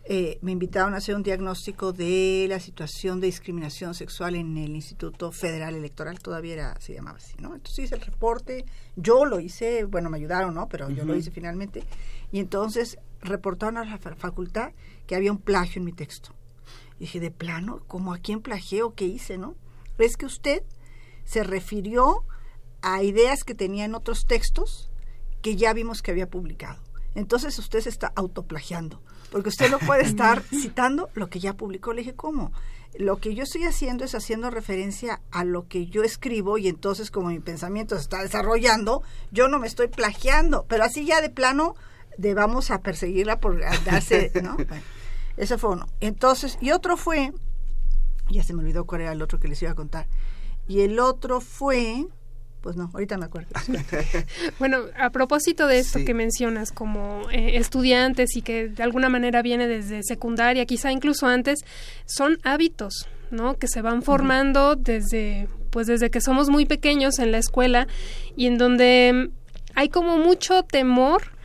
[0.09, 4.75] eh, me invitaron a hacer un diagnóstico de la situación de discriminación sexual en el
[4.75, 7.53] Instituto Federal Electoral, todavía era, se llamaba así, ¿no?
[7.53, 10.69] Entonces hice el reporte, yo lo hice, bueno, me ayudaron, ¿no?
[10.69, 11.83] Pero yo lo hice finalmente.
[12.31, 14.71] Y entonces reportaron a la facultad
[15.05, 16.33] que había un plagio en mi texto.
[16.97, 17.81] Y dije, ¿de plano?
[17.87, 18.93] ¿Cómo a quién plagió?
[18.93, 19.55] ¿Qué hice, no?
[19.97, 20.63] Es que usted
[21.25, 22.23] se refirió
[22.81, 24.89] a ideas que tenía en otros textos
[25.41, 26.79] que ya vimos que había publicado.
[27.15, 29.01] Entonces usted se está autoplagiando,
[29.31, 31.93] porque usted no puede estar citando lo que ya publicó.
[31.93, 32.51] Le dije, ¿cómo?
[32.97, 37.11] Lo que yo estoy haciendo es haciendo referencia a lo que yo escribo y entonces
[37.11, 41.29] como mi pensamiento se está desarrollando, yo no me estoy plagiando, pero así ya de
[41.29, 41.75] plano
[42.17, 44.57] de vamos a perseguirla por darse, ¿no?
[45.37, 45.87] ese fue uno.
[45.99, 47.31] Entonces, y otro fue,
[48.29, 50.07] ya se me olvidó cuál era el otro que les iba a contar.
[50.67, 52.05] Y el otro fue,
[52.61, 53.49] pues no, ahorita me acuerdo.
[54.59, 59.41] bueno, a propósito de esto que mencionas como eh, estudiantes y que de alguna manera
[59.41, 61.59] viene desde secundaria, quizá incluso antes,
[62.05, 63.57] son hábitos, ¿no?
[63.57, 67.87] Que se van formando desde, pues desde que somos muy pequeños en la escuela
[68.35, 69.29] y en donde
[69.75, 71.36] hay como mucho temor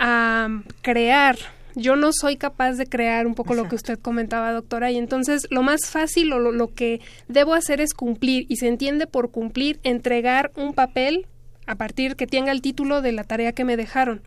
[0.00, 0.48] a
[0.80, 1.36] crear.
[1.76, 5.46] Yo no soy capaz de crear un poco lo que usted comentaba, doctora, y entonces
[5.50, 9.78] lo más fácil o lo, que debo hacer es cumplir, y se entiende por cumplir,
[9.84, 11.26] entregar un papel
[11.66, 14.22] a partir que tenga el título de la tarea que me dejaron.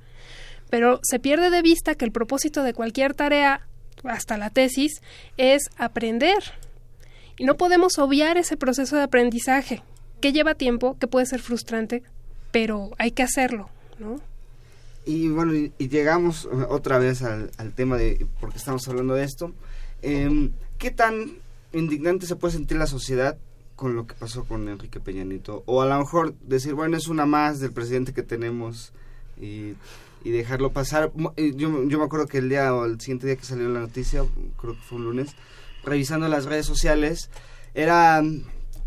[0.70, 3.68] Pero se pierde de vista que el propósito de cualquier tarea,
[4.04, 5.02] hasta la tesis,
[5.38, 6.44] es aprender.
[7.38, 9.84] Y no podemos obviar ese proceso de aprendizaje,
[10.22, 12.04] que lleva tiempo, que puede ser frustrante,
[12.52, 14.22] pero hay que hacerlo, ¿no?
[15.06, 19.24] Y bueno, y, llegamos uh, otra vez al, tema de por qué estamos hablando de
[19.24, 19.54] esto.
[20.02, 21.38] Em, ¿Qué tan
[21.74, 23.38] indignante se puede sentir la sociedad
[23.76, 25.64] con lo que pasó con Enrique Peñanito?
[25.66, 28.94] O a lo mejor decir, bueno, es una más del presidente que tenemos
[29.40, 29.74] y,
[30.24, 31.12] y dejarlo pasar.
[31.36, 34.24] Yo, yo me acuerdo que el día o el siguiente día que salió la noticia,
[34.58, 35.36] creo que fue un lunes,
[35.84, 37.30] revisando las redes sociales,
[37.74, 38.22] era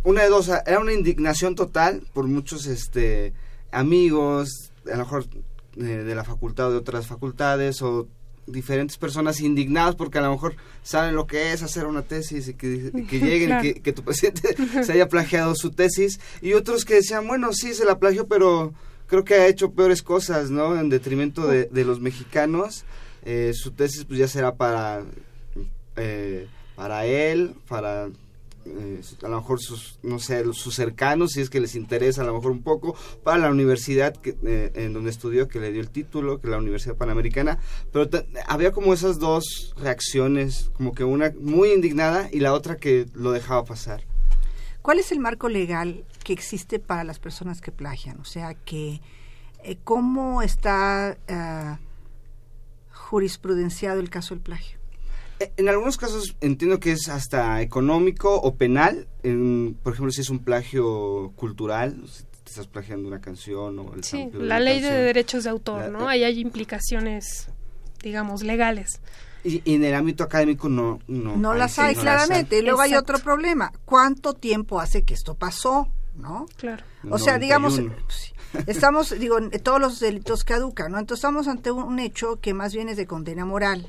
[0.05, 3.35] una de dos, era una indignación total por muchos este
[3.71, 5.27] amigos, a lo mejor
[5.77, 8.09] eh, de la facultad o de otras facultades o
[8.47, 12.55] diferentes personas indignadas porque a lo mejor saben lo que es hacer una tesis y
[12.55, 17.27] que, lleguen y que, tu paciente se haya plagiado su tesis y otros que decían,
[17.27, 18.73] bueno, sí, se la plagió, pero
[19.07, 20.79] creo que ha hecho peores cosas, ¿no?
[20.79, 22.85] En detrimento de, de los mexicanos.
[23.29, 25.03] Eh, su tesis pues ya será para,
[25.97, 26.47] eh,
[26.77, 28.09] para él, para
[28.67, 32.25] eh, a lo mejor sus, no sé, sus cercanos, si es que les interesa a
[32.25, 35.81] lo mejor un poco, para la universidad que, eh, en donde estudió, que le dio
[35.81, 37.59] el título, que la Universidad Panamericana,
[37.93, 38.09] pero
[38.47, 43.33] había como esas dos reacciones, como que una muy indignada y la otra que lo
[43.33, 44.05] dejaba pasar.
[44.83, 48.21] ¿Cuál es el marco legal que existe para las personas que plagian?
[48.21, 49.01] O sea, que
[49.65, 51.19] eh, ¿cómo está
[52.93, 54.79] jurisprudenciado el caso del plagio?
[55.39, 59.07] En algunos casos entiendo que es hasta económico o penal.
[59.83, 64.05] por ejemplo, si es un plagio cultural, si te estás plagiando una canción o el
[64.05, 66.09] Sí, la, ley de derechos de autor, ¿no?
[66.09, 67.49] Ahí hay implicaciones,
[68.03, 69.01] digamos, legales.
[69.45, 72.59] Y, en el ámbito académico no no, no las hay claramente.
[72.59, 73.73] Y luego hay otro problema.
[73.85, 75.89] ¿Cuánto tiempo hace que esto pasó?
[76.15, 76.47] ¿No?
[76.57, 76.83] Claro.
[77.11, 77.79] O sea, digamos,
[78.67, 80.99] estamos, digo, todos los delitos caducan, ¿no?
[80.99, 83.87] Entonces estamos ante un hecho que más bien es de condena moral.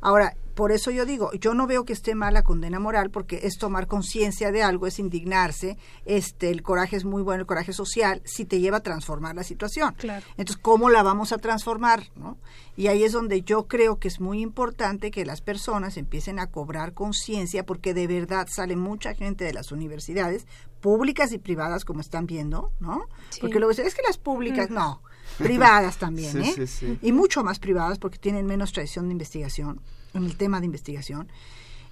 [0.00, 3.42] Ahora, por eso yo digo, yo no veo que esté mal la condena moral porque
[3.44, 7.72] es tomar conciencia de algo, es indignarse, este el coraje es muy bueno, el coraje
[7.72, 9.94] social, si te lleva a transformar la situación.
[9.96, 10.26] Claro.
[10.30, 12.38] Entonces, ¿cómo la vamos a transformar, no?
[12.74, 16.48] Y ahí es donde yo creo que es muy importante que las personas empiecen a
[16.48, 20.44] cobrar conciencia porque de verdad sale mucha gente de las universidades
[20.80, 23.06] públicas y privadas como están viendo, ¿no?
[23.40, 24.74] Porque luego dicen, es que las públicas, mm.
[24.74, 25.02] no,
[25.38, 26.98] privadas también, ¿eh?
[27.00, 29.80] y mucho más privadas porque tienen menos tradición de investigación
[30.14, 31.28] en el tema de investigación.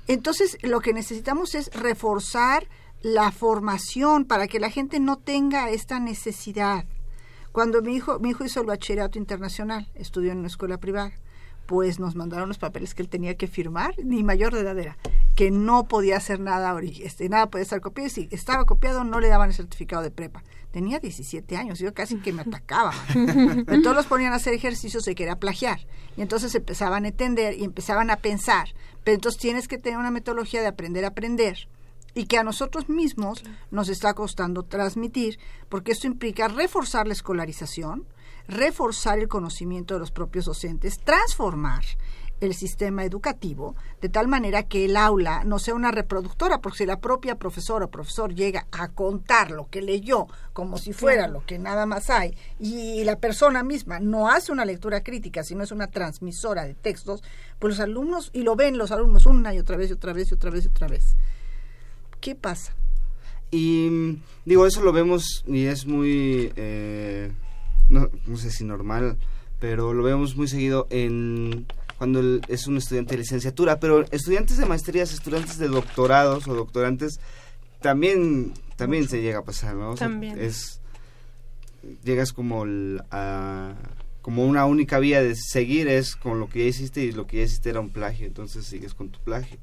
[0.08, 2.68] Entonces, lo que necesitamos es reforzar
[3.02, 6.84] la formación para que la gente no tenga esta necesidad.
[7.52, 11.12] Cuando mi hijo, mi hijo hizo el bachillerato internacional, estudió en una escuela privada,
[11.66, 14.96] pues nos mandaron los papeles que él tenía que firmar, ni mayor de edad era,
[15.34, 19.28] que no podía hacer nada, este, nada podía estar copiado, si estaba copiado no le
[19.28, 20.42] daban el certificado de prepa.
[20.76, 22.92] Tenía 17 años, yo casi que me atacaba.
[23.14, 25.80] Entonces los ponían a hacer ejercicios de que era plagiar.
[26.18, 28.68] Y entonces empezaban a entender y empezaban a pensar.
[29.02, 31.66] Pero entonces tienes que tener una metodología de aprender a aprender
[32.12, 35.38] y que a nosotros mismos nos está costando transmitir,
[35.70, 38.06] porque esto implica reforzar la escolarización,
[38.46, 41.86] reforzar el conocimiento de los propios docentes, transformar
[42.40, 46.86] el sistema educativo de tal manera que el aula no sea una reproductora, porque si
[46.86, 51.44] la propia profesora o profesor llega a contar lo que leyó como si fuera lo
[51.44, 55.72] que nada más hay y la persona misma no hace una lectura crítica, sino es
[55.72, 57.22] una transmisora de textos,
[57.58, 60.30] pues los alumnos, y lo ven los alumnos una y otra vez y otra vez
[60.30, 61.16] y otra vez y otra vez.
[62.20, 62.74] ¿Qué pasa?
[63.50, 66.52] Y digo, eso lo vemos y es muy...
[66.56, 67.30] Eh
[67.88, 69.16] no, no sé si normal,
[69.60, 71.66] pero lo vemos muy seguido en
[71.98, 77.20] cuando es un estudiante de licenciatura, pero estudiantes de maestrías, estudiantes de doctorados o doctorantes,
[77.80, 79.94] también también se llega a pasar, ¿no?
[79.94, 80.38] también.
[80.38, 80.80] es
[82.04, 82.64] llegas como
[83.10, 83.74] a,
[84.20, 87.38] como una única vía de seguir es con lo que ya hiciste y lo que
[87.38, 89.58] ya hiciste era un plagio, entonces sigues con tu plagio.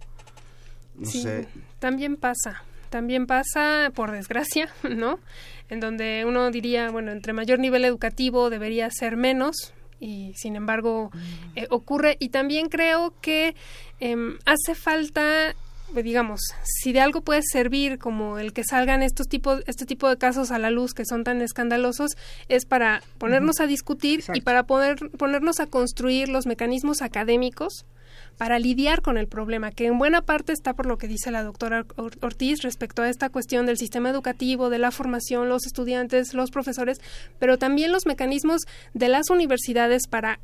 [0.96, 1.48] No sí, sé.
[1.80, 2.64] También pasa
[2.94, 5.20] también pasa, por desgracia, ¿no?
[5.68, 11.12] En donde uno diría, bueno, entre mayor nivel educativo debería ser menos, y sin embargo
[11.56, 12.18] eh, ocurre.
[12.20, 13.56] Y también creo que
[14.00, 15.56] em, hace falta
[16.02, 20.18] digamos, si de algo puede servir como el que salgan estos tipos, este tipo de
[20.18, 22.12] casos a la luz que son tan escandalosos,
[22.48, 27.86] es para ponernos a discutir y para poder, ponernos a construir los mecanismos académicos
[28.38, 31.44] para lidiar con el problema, que en buena parte está por lo que dice la
[31.44, 36.50] doctora Ortiz respecto a esta cuestión del sistema educativo, de la formación, los estudiantes, los
[36.50, 37.00] profesores,
[37.40, 38.62] pero también los mecanismos
[38.94, 40.40] de las universidades para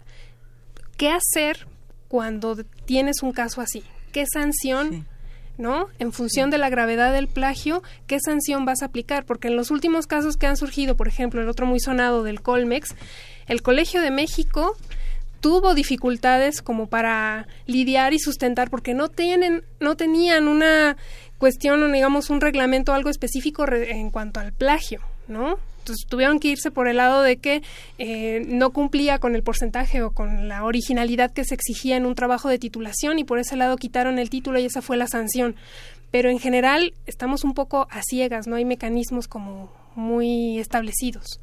[0.98, 1.68] qué hacer
[2.08, 5.08] cuando tienes un caso así, qué sanción.
[5.60, 5.90] ¿No?
[6.00, 9.26] En función de la gravedad del plagio, ¿qué sanción vas a aplicar?
[9.26, 12.42] Porque en los últimos casos que han surgido, por ejemplo, el otro muy sonado del
[12.42, 12.96] Colmex,
[13.46, 14.76] el Colegio de México
[15.42, 20.98] tuvo dificultades como para lidiar y sustentar porque no tienen no tenían una
[21.38, 25.00] cuestión digamos un reglamento algo específico en cuanto al plagio
[25.30, 25.58] no
[25.90, 27.64] entonces tuvieron que irse por el lado de que
[27.98, 32.16] eh, no cumplía con el porcentaje o con la originalidad que se exigía en un
[32.16, 35.56] trabajo de titulación y por ese lado quitaron el título y esa fue la sanción
[36.12, 41.40] pero en general estamos un poco a ciegas no hay mecanismos como muy establecidos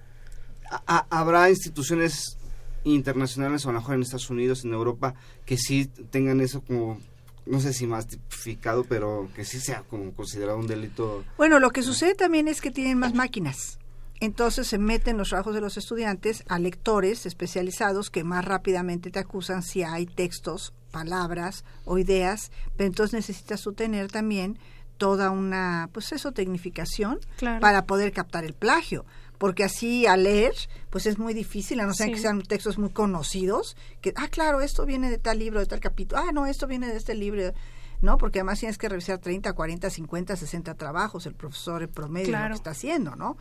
[0.86, 2.38] habrá instituciones
[2.84, 6.98] internacionales o a lo mejor en Estados Unidos, en Europa, que sí tengan eso como
[7.44, 11.24] no sé si más tipificado, pero que sí sea como considerado un delito.
[11.36, 13.78] Bueno, lo que sucede también es que tienen más máquinas.
[14.20, 19.18] Entonces se meten los trabajos de los estudiantes a lectores especializados que más rápidamente te
[19.18, 24.58] acusan si hay textos, palabras o ideas, pero entonces necesitas tú tener también
[24.96, 27.20] toda una, pues eso, tecnificación
[27.60, 29.04] para poder captar el plagio.
[29.38, 30.54] Porque así al leer,
[30.88, 34.62] pues es muy difícil, a no ser que sean textos muy conocidos, que, ah, claro,
[34.62, 37.52] esto viene de tal libro, de tal capítulo, ah, no, esto viene de este libro,
[38.00, 38.16] ¿no?
[38.16, 42.48] Porque además tienes que revisar 30, 40, 50, 60 trabajos, el profesor el promedio lo
[42.48, 43.36] que está haciendo, ¿no?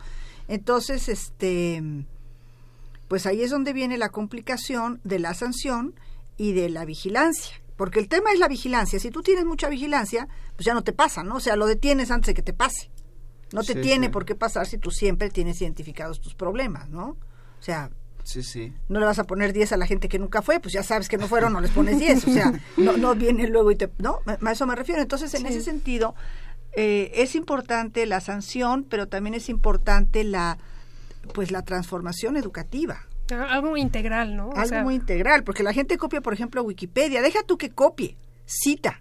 [0.48, 1.82] Entonces, este,
[3.08, 5.94] pues ahí es donde viene la complicación de la sanción
[6.36, 7.60] y de la vigilancia.
[7.76, 8.98] Porque el tema es la vigilancia.
[8.98, 11.36] Si tú tienes mucha vigilancia, pues ya no te pasa, ¿no?
[11.36, 12.90] O sea, lo detienes antes de que te pase.
[13.52, 17.10] No te tiene por qué pasar si tú siempre tienes identificados tus problemas, ¿no?
[17.10, 17.90] O sea,
[18.26, 18.72] Sí, sí.
[18.88, 21.08] No le vas a poner 10 a la gente que nunca fue, pues ya sabes
[21.08, 22.26] que no fueron, no les pones 10.
[22.26, 23.88] O sea, no, no viene luego y te...
[23.98, 25.00] No, a eso me refiero.
[25.00, 26.16] Entonces, en ese sentido,
[26.76, 30.58] eh, es importante la sanción, pero también es importante la,
[31.34, 33.06] pues la transformación educativa.
[33.32, 34.52] Ah, algo integral, ¿no?
[34.54, 37.22] algo muy integral, porque la gente copia, por ejemplo, Wikipedia.
[37.22, 39.00] Deja tú que copie, cita.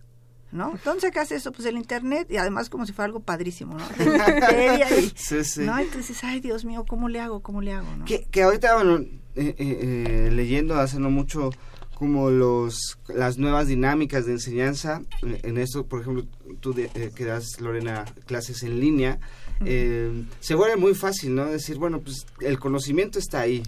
[0.52, 0.72] ¿no?
[0.72, 1.52] Entonces sacas eso?
[1.52, 3.84] Pues el internet y además como si fuera algo padrísimo, ¿no?
[5.02, 5.62] y, sí, sí.
[5.64, 5.78] ¿no?
[5.78, 7.42] Entonces, ay, Dios mío, ¿cómo le hago?
[7.42, 7.94] ¿Cómo le hago?
[7.98, 8.06] ¿no?
[8.06, 9.00] Que, que ahorita, bueno,
[9.36, 11.50] eh, eh, leyendo hace no mucho
[11.96, 15.02] como los las nuevas dinámicas de enseñanza.
[15.22, 16.26] En esto por ejemplo
[16.60, 19.20] tú eh, que das Lorena clases en línea
[19.66, 23.64] eh, se vuelve muy fácil no decir bueno pues el conocimiento está ahí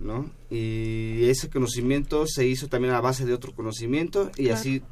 [0.00, 4.82] no y ese conocimiento se hizo también a base de otro conocimiento y así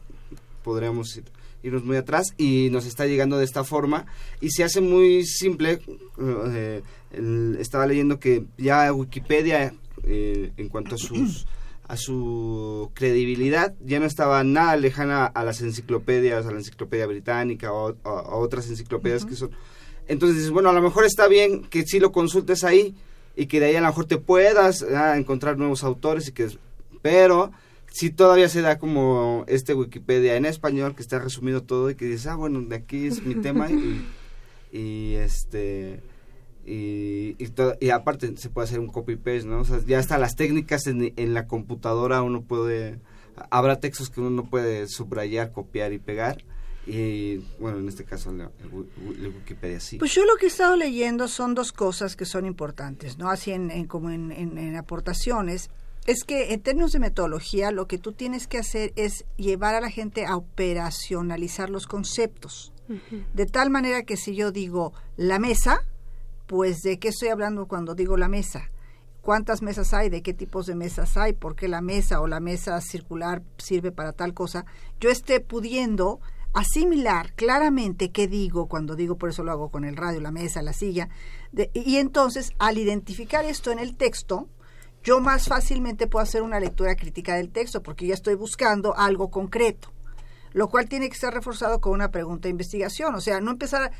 [0.62, 1.20] podríamos
[1.62, 4.06] irnos muy atrás y nos está llegando de esta forma.
[4.40, 5.80] Y se hace muy simple
[6.18, 6.82] eh,
[7.58, 11.46] estaba leyendo que ya Wikipedia en cuanto a sus
[11.90, 17.72] a su credibilidad, ya no estaba nada lejana a las enciclopedias, a la enciclopedia británica
[17.72, 19.50] o a, otras enciclopedias que son...
[20.06, 22.94] Entonces dices, bueno, a lo mejor está bien que sí lo consultes ahí
[23.34, 26.56] y que de ahí a lo mejor te puedas ah, encontrar nuevos autores y que...
[27.02, 27.50] Pero
[27.90, 32.04] si todavía se da como este Wikipedia en español que está resumido todo y que
[32.04, 34.06] dices, ah, bueno, de aquí es mi tema y,
[34.70, 36.00] y este
[36.66, 37.36] y,
[37.80, 39.60] y, aparte se puede hacer un copy paste, ¿no?
[39.60, 43.00] O sea, ya hasta las técnicas en, en, la computadora uno puede,
[43.50, 46.44] habrá textos que uno no puede subrayar, copiar y pegar.
[46.86, 49.98] Y bueno, en este caso la, Wikipedia sí.
[49.98, 53.30] Pues yo lo que he estado leyendo son dos cosas que son importantes, ¿no?
[53.30, 55.70] Así en, como en, en, aportaciones.
[56.06, 59.80] Es que en términos de metodología lo que tú tienes que hacer es llevar a
[59.80, 62.72] la gente a operacionalizar los conceptos.
[63.34, 65.84] De tal manera que si yo digo la mesa,
[66.50, 68.72] pues de qué estoy hablando cuando digo la mesa.
[69.20, 70.08] ¿Cuántas mesas hay?
[70.08, 71.32] ¿De qué tipos de mesas hay?
[71.32, 74.66] ¿Por qué la mesa o la mesa circular sirve para tal cosa?
[74.98, 76.18] Yo esté pudiendo
[76.52, 80.60] asimilar claramente qué digo cuando digo, por eso lo hago con el radio, la mesa,
[80.60, 81.08] la silla.
[81.72, 84.48] y entonces, al identificar esto en el texto,
[85.04, 89.30] yo más fácilmente puedo hacer una lectura crítica del texto porque ya estoy buscando algo
[89.30, 89.92] concreto
[90.52, 93.92] lo cual tiene que ser reforzado con una pregunta de investigación, o sea, no empezar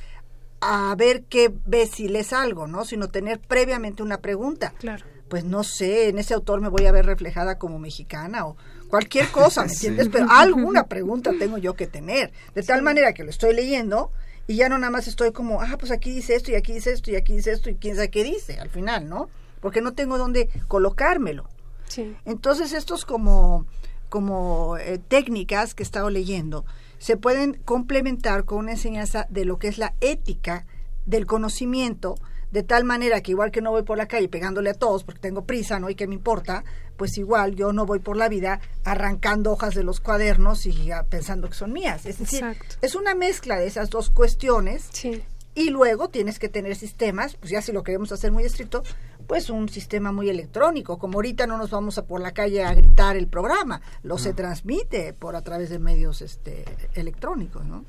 [0.60, 2.84] a ver qué ves si lees algo, ¿no?
[2.84, 4.74] Sino tener previamente una pregunta.
[4.78, 5.04] Claro.
[5.28, 8.56] Pues no sé, en ese autor me voy a ver reflejada como mexicana o
[8.88, 10.08] cualquier cosa, ¿me entiendes?
[10.10, 12.32] Pero alguna pregunta tengo yo que tener.
[12.54, 14.10] De tal manera que lo estoy leyendo
[14.46, 16.92] y ya no nada más estoy como, ah, pues aquí dice esto y aquí dice
[16.92, 19.30] esto y aquí dice esto y quién sabe qué dice al final, ¿no?
[19.60, 21.48] Porque no tengo dónde colocármelo.
[21.86, 22.16] Sí.
[22.24, 23.66] Entonces, estos como,
[24.08, 26.64] como eh, técnicas que he estado leyendo,
[27.00, 30.66] se pueden complementar con una enseñanza de lo que es la ética
[31.06, 32.16] del conocimiento,
[32.52, 35.20] de tal manera que igual que no voy por la calle pegándole a todos porque
[35.20, 35.88] tengo prisa, ¿no?
[35.88, 36.62] Y que me importa,
[36.98, 41.48] pues igual yo no voy por la vida arrancando hojas de los cuadernos y pensando
[41.48, 42.04] que son mías.
[42.04, 42.44] Es decir,
[42.82, 44.88] es una mezcla de esas dos cuestiones.
[44.92, 45.22] Sí.
[45.54, 48.82] Y luego tienes que tener sistemas, pues ya si lo queremos hacer muy estricto,
[49.30, 52.74] pues un sistema muy electrónico, como ahorita no nos vamos a por la calle a
[52.74, 56.64] gritar el programa, lo se transmite por a través de medios este
[56.96, 57.84] electrónicos, ¿no?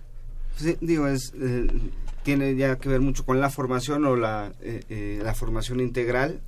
[0.55, 1.67] Sí, digo, es, eh,
[2.21, 6.41] tiene ya que ver mucho con la formación o la, eh, eh, la formación integral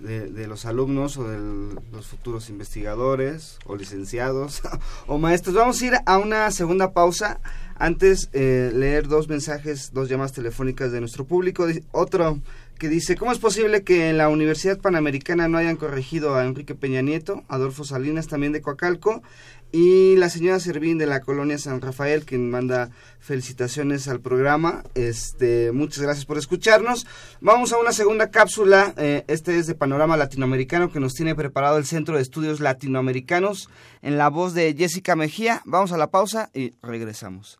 [0.00, 4.62] de, de, los alumnos o de los futuros investigadores o licenciados
[5.06, 5.54] o maestros.
[5.54, 7.40] Vamos a ir a una segunda pausa.
[7.80, 11.66] Antes, leer dos mensajes, dos llamadas telefónicas de nuestro público.
[11.92, 12.40] Otro
[12.78, 16.74] que dice, ¿cómo es posible que en la Universidad Panamericana no hayan corregido a Enrique
[16.74, 19.22] Peña Nieto, Adolfo Salinas también de Coacalco,
[19.70, 24.82] y la señora Servín de la colonia San Rafael, quien manda felicitaciones al programa.
[24.94, 27.06] Este, muchas gracias por escucharnos.
[27.40, 28.94] Vamos a una segunda cápsula.
[28.96, 33.68] Eh, este es de Panorama Latinoamericano que nos tiene preparado el Centro de Estudios Latinoamericanos
[34.00, 35.60] en la voz de Jessica Mejía.
[35.66, 37.58] Vamos a la pausa y regresamos.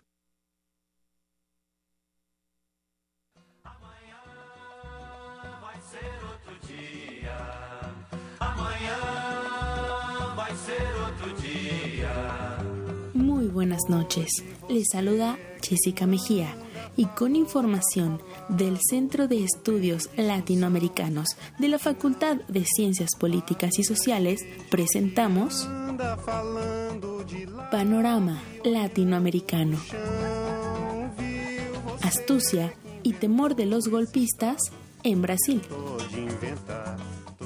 [13.38, 14.42] Muy buenas noches.
[14.68, 16.56] Les saluda Jessica Mejía
[16.96, 23.84] y con información del Centro de Estudios Latinoamericanos de la Facultad de Ciencias Políticas y
[23.84, 25.68] Sociales, presentamos
[27.70, 29.78] Panorama Latinoamericano.
[32.02, 32.74] Astucia
[33.04, 34.58] y temor de los golpistas
[35.04, 35.62] en Brasil.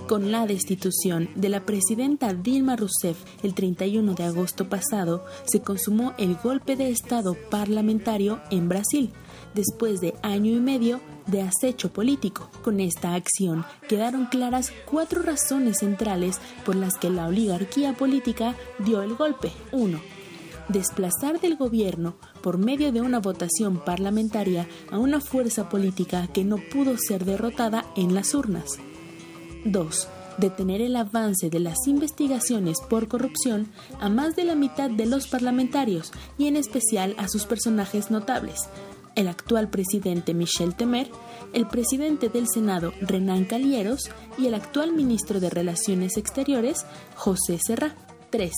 [0.08, 6.12] Con la destitución de la presidenta Dilma Rousseff el 31 de agosto pasado, se consumó
[6.18, 9.10] el golpe de Estado parlamentario en Brasil,
[9.54, 12.50] después de año y medio de acecho político.
[12.62, 19.02] Con esta acción quedaron claras cuatro razones centrales por las que la oligarquía política dio
[19.02, 19.52] el golpe.
[19.70, 20.00] 1.
[20.68, 26.56] Desplazar del gobierno por medio de una votación parlamentaria a una fuerza política que no
[26.72, 28.78] pudo ser derrotada en las urnas.
[29.64, 30.08] 2.
[30.38, 33.68] Detener el avance de las investigaciones por corrupción
[34.00, 38.68] a más de la mitad de los parlamentarios y en especial a sus personajes notables,
[39.14, 41.10] el actual presidente Michel Temer,
[41.52, 47.94] el presidente del Senado Renan Calieros y el actual ministro de Relaciones Exteriores José Serra.
[48.32, 48.50] 3.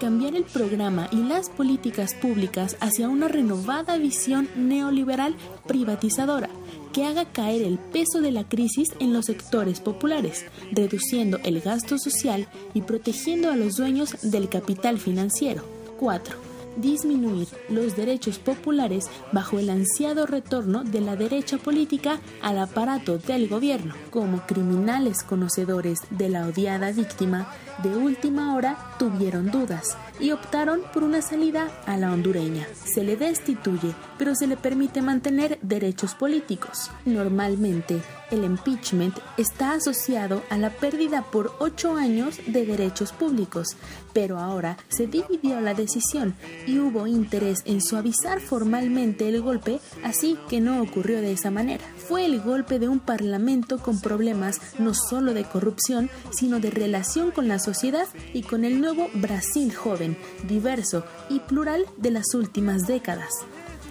[0.00, 6.48] Cambiar el programa y las políticas públicas hacia una renovada visión neoliberal privatizadora
[6.94, 11.98] que haga caer el peso de la crisis en los sectores populares, reduciendo el gasto
[11.98, 15.62] social y protegiendo a los dueños del capital financiero.
[16.00, 23.18] 4 disminuir los derechos populares bajo el ansiado retorno de la derecha política al aparato
[23.18, 23.94] del gobierno.
[24.10, 27.52] Como criminales conocedores de la odiada víctima,
[27.82, 32.66] de última hora tuvieron dudas y optaron por una salida a la hondureña.
[32.84, 36.90] Se le destituye, pero se le permite mantener derechos políticos.
[37.04, 43.76] Normalmente, el impeachment está asociado a la pérdida por ocho años de derechos públicos,
[44.12, 46.34] pero ahora se dividió la decisión
[46.66, 51.84] y hubo interés en suavizar formalmente el golpe, así que no ocurrió de esa manera.
[52.10, 57.30] Fue el golpe de un parlamento con problemas no solo de corrupción, sino de relación
[57.30, 60.16] con la sociedad y con el nuevo Brasil joven,
[60.48, 63.30] diverso y plural de las últimas décadas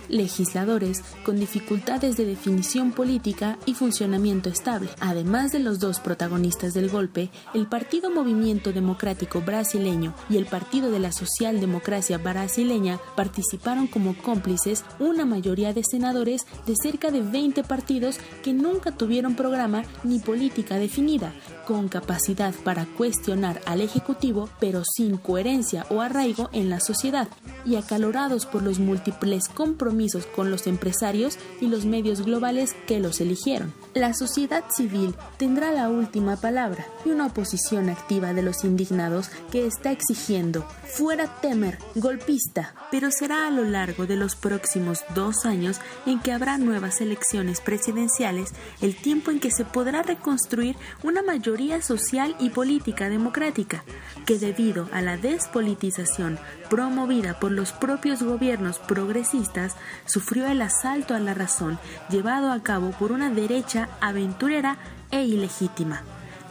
[0.10, 4.90] legisladores con dificultades de definición política y funcionamiento estable.
[5.00, 10.92] Además de los dos protagonistas del golpe, el Partido Movimiento Democrático Brasileño y el Partido
[10.92, 17.64] de la Socialdemocracia Brasileña participaron como cómplices una mayoría de senadores de cerca de 20
[17.64, 21.34] partidos que nunca tuvieron programa ni política definida,
[21.70, 27.28] con capacidad para cuestionar al Ejecutivo, pero sin coherencia o arraigo en la sociedad,
[27.64, 33.22] y acalorados por los múltiples compromisos con los empresarios y los medios globales que los
[33.22, 33.72] eligieron.
[33.96, 39.66] La sociedad civil tendrá la última palabra y una oposición activa de los indignados que
[39.66, 40.64] está exigiendo.
[40.86, 46.32] Fuera Temer, golpista, pero será a lo largo de los próximos dos años en que
[46.32, 52.52] habrá nuevas elecciones presidenciales el tiempo en que se podrá reconstruir una mayoría social y
[52.52, 53.84] política democrática,
[54.28, 56.38] que debido a la despolitización
[56.70, 59.76] promovida por los propios gobiernos progresistas,
[60.06, 61.80] sufrió el asalto a la razón
[62.12, 64.78] llevado a cabo por una derecha aventurera
[65.12, 66.02] e ilegítima,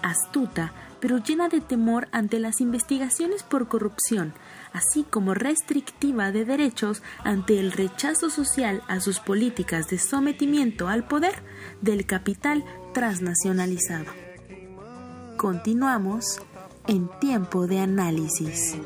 [0.03, 4.35] astuta, pero llena de temor ante las investigaciones por corrupción,
[4.73, 11.07] así como restrictiva de derechos ante el rechazo social a sus políticas de sometimiento al
[11.07, 11.43] poder
[11.81, 12.65] del capital
[12.95, 14.07] transnacionalizado.
[15.37, 16.41] Continuamos
[16.89, 18.77] en tiempo de análisis.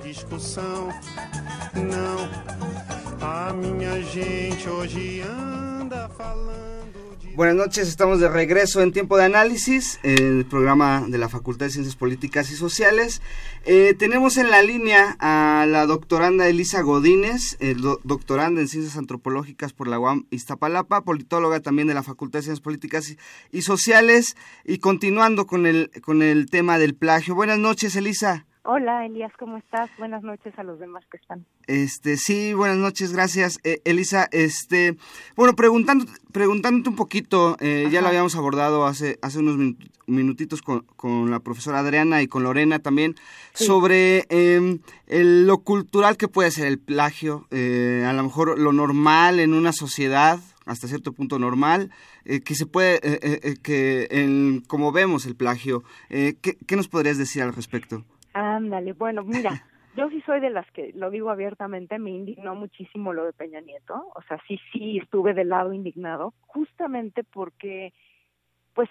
[7.35, 11.73] Buenas noches, estamos de regreso en tiempo de análisis, el programa de la Facultad de
[11.73, 13.23] Ciencias Políticas y Sociales.
[13.65, 17.57] Eh, tenemos en la línea a la doctoranda Elisa Godínez,
[18.05, 22.63] doctoranda en Ciencias Antropológicas por la UAM Iztapalapa, politóloga también de la Facultad de Ciencias
[22.63, 23.17] Políticas
[23.51, 27.35] y, Sociales, y continuando con el, con el tema del plagio.
[27.35, 28.45] Buenas noches, Elisa.
[28.65, 29.91] Hola, Elías, ¿cómo estás?
[29.99, 31.45] Buenas noches a los demás que están.
[31.67, 34.29] Este, sí, buenas noches, gracias, eh, Elisa.
[34.31, 34.97] Este,
[35.35, 39.75] bueno, preguntando, preguntándote un poquito, eh, ya lo habíamos abordado hace, hace unos
[40.07, 43.17] minutitos con, con, la profesora Adriana y con Lorena también,
[43.53, 49.41] sobre eh, lo cultural que puede ser el plagio, eh, a lo mejor lo normal
[49.41, 51.91] en una sociedad, hasta cierto punto normal,
[52.25, 53.01] que se puede,
[53.65, 58.05] que en, como vemos el plagio, ¿qué, ¿qué nos podrías decir al respecto?
[58.33, 59.51] Ándale, bueno, mira,
[59.97, 63.61] yo sí soy de las que, lo digo abiertamente, me indignó muchísimo lo de Peña
[63.61, 67.93] Nieto, o sea, sí, sí estuve del lado indignado, justamente porque,
[68.75, 68.89] pues,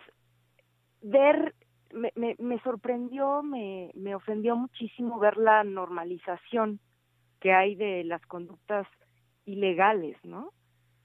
[1.02, 1.56] ver
[1.94, 6.80] me, me, me sorprendió, me, me ofendió muchísimo ver la normalización
[7.40, 8.88] que hay de las conductas
[9.46, 10.52] ilegales, ¿no?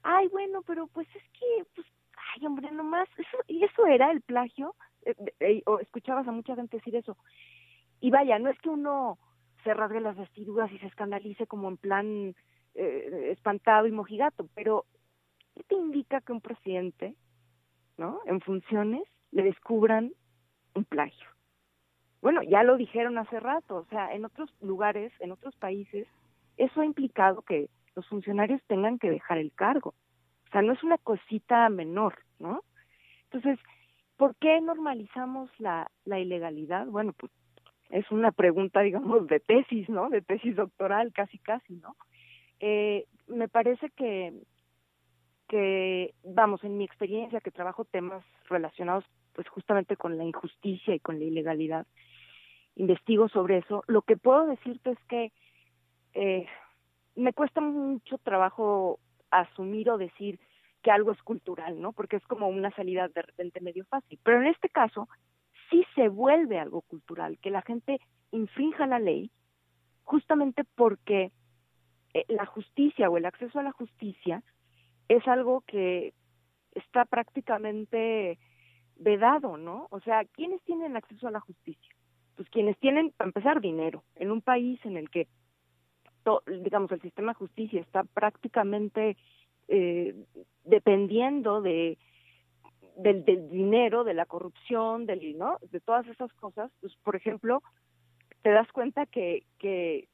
[0.03, 1.87] Ay, bueno, pero pues es que, pues,
[2.35, 6.55] ay, hombre, nomás, eso, y eso era el plagio, eh, eh, o escuchabas a mucha
[6.55, 7.17] gente decir eso.
[7.99, 9.17] Y vaya, no es que uno
[9.63, 12.35] se rasgue las vestiduras y se escandalice como en plan
[12.75, 14.85] eh, espantado y mojigato, pero
[15.55, 17.15] ¿qué te indica que un presidente,
[17.97, 18.19] ¿no?
[18.25, 20.13] En funciones le descubran
[20.75, 21.27] un plagio.
[22.21, 26.07] Bueno, ya lo dijeron hace rato, o sea, en otros lugares, en otros países,
[26.57, 29.93] eso ha implicado que los funcionarios tengan que dejar el cargo.
[30.47, 32.63] O sea, no es una cosita menor, ¿no?
[33.25, 33.59] Entonces,
[34.17, 36.87] ¿por qué normalizamos la, la ilegalidad?
[36.87, 37.31] Bueno, pues
[37.89, 40.09] es una pregunta, digamos, de tesis, ¿no?
[40.09, 41.95] De tesis doctoral, casi, casi, ¿no?
[42.59, 44.33] Eh, me parece que,
[45.47, 50.99] que, vamos, en mi experiencia que trabajo temas relacionados pues justamente con la injusticia y
[50.99, 51.85] con la ilegalidad,
[52.75, 53.83] investigo sobre eso.
[53.85, 55.31] Lo que puedo decirte es que
[56.15, 56.47] eh,
[57.15, 60.39] me cuesta mucho trabajo asumir o decir
[60.81, 61.91] que algo es cultural, ¿no?
[61.91, 64.19] Porque es como una salida de repente medio fácil.
[64.23, 65.07] Pero en este caso,
[65.69, 67.99] sí se vuelve algo cultural, que la gente
[68.31, 69.31] infrinja la ley
[70.03, 71.31] justamente porque
[72.13, 74.43] eh, la justicia o el acceso a la justicia
[75.09, 76.13] es algo que
[76.73, 78.39] está prácticamente
[78.95, 79.87] vedado, ¿no?
[79.91, 81.93] O sea, ¿quiénes tienen acceso a la justicia?
[82.35, 84.03] Pues quienes tienen, para empezar, dinero.
[84.15, 85.27] En un país en el que,
[86.63, 89.17] digamos, el sistema de justicia está prácticamente
[89.67, 90.15] eh,
[90.63, 91.97] dependiendo de
[92.97, 95.57] del, del, dinero, de la corrupción, del, ¿no?
[95.71, 97.61] De todas esas cosas, pues, por ejemplo,
[98.41, 100.07] te das cuenta que, que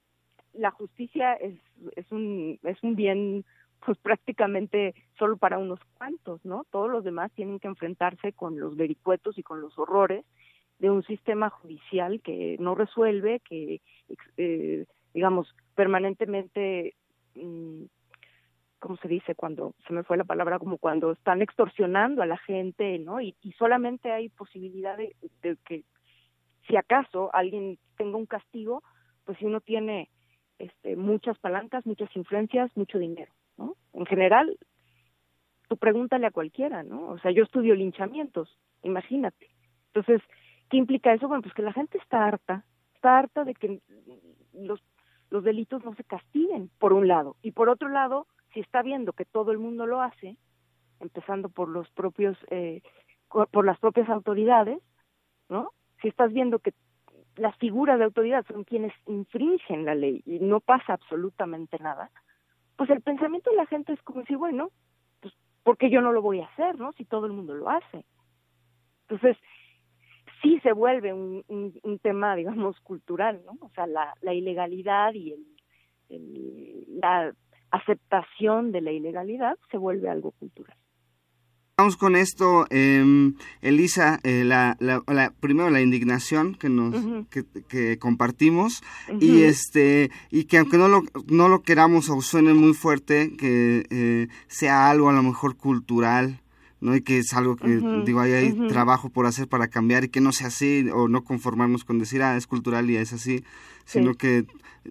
[0.54, 1.60] la justicia es,
[1.96, 3.46] es un, es un bien
[3.86, 6.66] pues prácticamente solo para unos cuantos, ¿no?
[6.72, 10.26] Todos los demás tienen que enfrentarse con los vericuetos y con los horrores
[10.80, 13.82] de un sistema judicial que no resuelve, que,
[14.38, 16.96] eh, digamos, permanentemente,
[17.36, 17.84] mm,
[18.84, 19.34] ¿cómo se dice?
[19.34, 23.22] Cuando se me fue la palabra, como cuando están extorsionando a la gente, ¿no?
[23.22, 25.16] Y, solamente hay posibilidad de,
[25.66, 25.86] que,
[26.68, 28.84] si acaso alguien tenga un castigo,
[29.24, 30.10] pues si uno tiene
[30.60, 33.32] este, muchas palancas, muchas influencias, mucho dinero.
[33.58, 33.78] ¿no?
[33.94, 34.58] En general,
[35.70, 37.08] tú pregúntale a cualquiera, ¿no?
[37.08, 39.50] O sea, yo estudio linchamientos, imagínate.
[39.94, 40.22] Entonces,
[40.70, 41.30] ¿qué implica eso?
[41.30, 42.66] Bueno, pues que la gente está harta,
[42.96, 43.82] está harta de que
[44.52, 47.38] los delitos no se castiguen, por un lado.
[47.42, 50.38] Y por otro lado, si está viendo que todo el mundo lo hace,
[51.00, 52.82] empezando por los propios, eh,
[53.28, 54.80] por las propias autoridades,
[55.50, 55.72] ¿no?
[56.02, 56.74] Si estás viendo que
[57.36, 62.12] las figuras de autoridad son quienes infringen la ley y no pasa absolutamente nada,
[62.76, 64.70] pues el pensamiento de la gente es como decir, bueno,
[65.22, 65.34] pues
[65.64, 66.92] ¿por qué yo no lo voy a hacer, no?
[66.94, 68.06] Si todo el mundo lo hace.
[69.08, 69.38] Entonces,
[70.42, 73.54] sí se vuelve un, un, tema, digamos, cultural, ¿no?
[73.62, 75.34] O sea, la, la ilegalidad y
[76.10, 77.34] el, la
[77.74, 80.78] aceptación de la ilegalidad se vuelve algo cultural.
[81.76, 83.04] Vamos con esto, eh,
[83.62, 88.84] Elisa, eh, la, la, primero la indignación que nos que, compartimos
[89.20, 93.88] y este y que aunque no lo, no lo queramos o suene muy fuerte, que
[93.90, 96.42] eh, sea algo a lo mejor cultural,
[96.80, 96.96] ¿no?
[96.96, 100.22] Y que es algo que, digo, ahí hay trabajo por hacer para cambiar y que
[100.22, 103.44] no sea así o no conformarnos con decir, ah, es cultural y es así,
[103.86, 104.46] sino que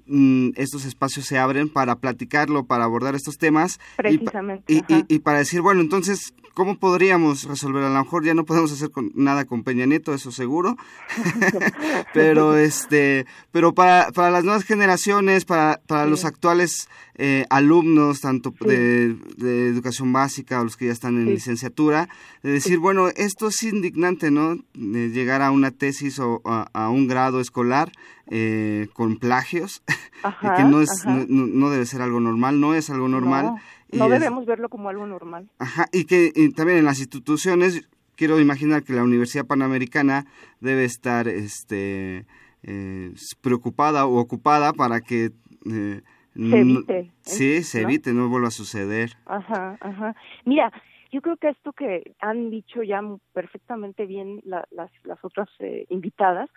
[0.06, 3.80] mm, estos espacios se abren para platicarlo, para abordar estos temas.
[3.96, 4.72] Precisamente.
[4.72, 7.84] Y, y, para decir, bueno, entonces, ¿cómo podríamos resolver?
[7.84, 10.76] A lo mejor ya no podemos hacer nada con Peña Nieto, eso seguro.
[12.14, 18.54] pero este, pero para, para las nuevas generaciones, para, para los actuales eh, alumnos, tanto
[18.60, 22.08] de, de, educación básica o los que ya están en licenciatura,
[22.42, 24.56] de decir, bueno, esto es indignante, ¿no?
[24.74, 27.92] De llegar a una tesis o a, un grado escolar
[28.34, 29.82] eh, con plagios,
[30.56, 33.56] que no, es, no, debe ser algo normal, no es algo normal.
[33.92, 35.50] No, debemos verlo como algo normal.
[35.58, 40.24] Ajá, y que también en las instituciones, quiero imaginar que la Universidad Panamericana
[40.60, 42.24] debe estar este,
[42.62, 43.12] eh,
[43.42, 45.32] preocupada o ocupada para que...
[45.70, 46.00] Eh,
[46.34, 47.12] se evite.
[47.20, 49.10] Sí, se evite, no vuelva a suceder.
[49.26, 50.16] Ajá, ajá.
[50.46, 50.72] Mira,
[51.10, 53.02] yo creo que esto que han dicho ya
[53.34, 56.48] perfectamente bien las, las otras eh, invitadas,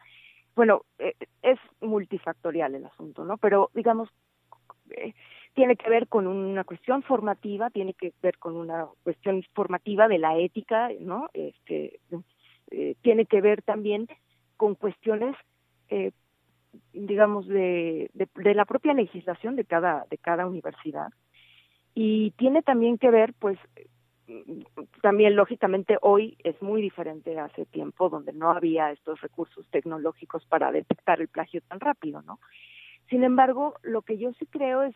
[0.56, 3.38] bueno, eh, es multifactorial el asunto, ¿no?
[3.38, 4.10] Pero digamos,
[4.92, 5.14] eh,
[5.54, 10.18] tiene que ver con una cuestión formativa, tiene que ver con una cuestión formativa de
[10.18, 11.30] la ética, ¿no?
[11.34, 12.00] Este,
[13.02, 14.08] tiene que ver también
[14.58, 15.36] con cuestiones
[16.94, 21.10] digamos, de, de, la propia legislación de cada, de cada universidad.
[21.94, 23.58] Y tiene también que ver, pues,
[25.02, 30.72] también lógicamente hoy es muy diferente hace tiempo donde no había estos recursos tecnológicos para
[30.72, 32.40] detectar el plagio tan rápido, ¿no?
[33.10, 34.96] Sin embargo, lo que yo sí creo es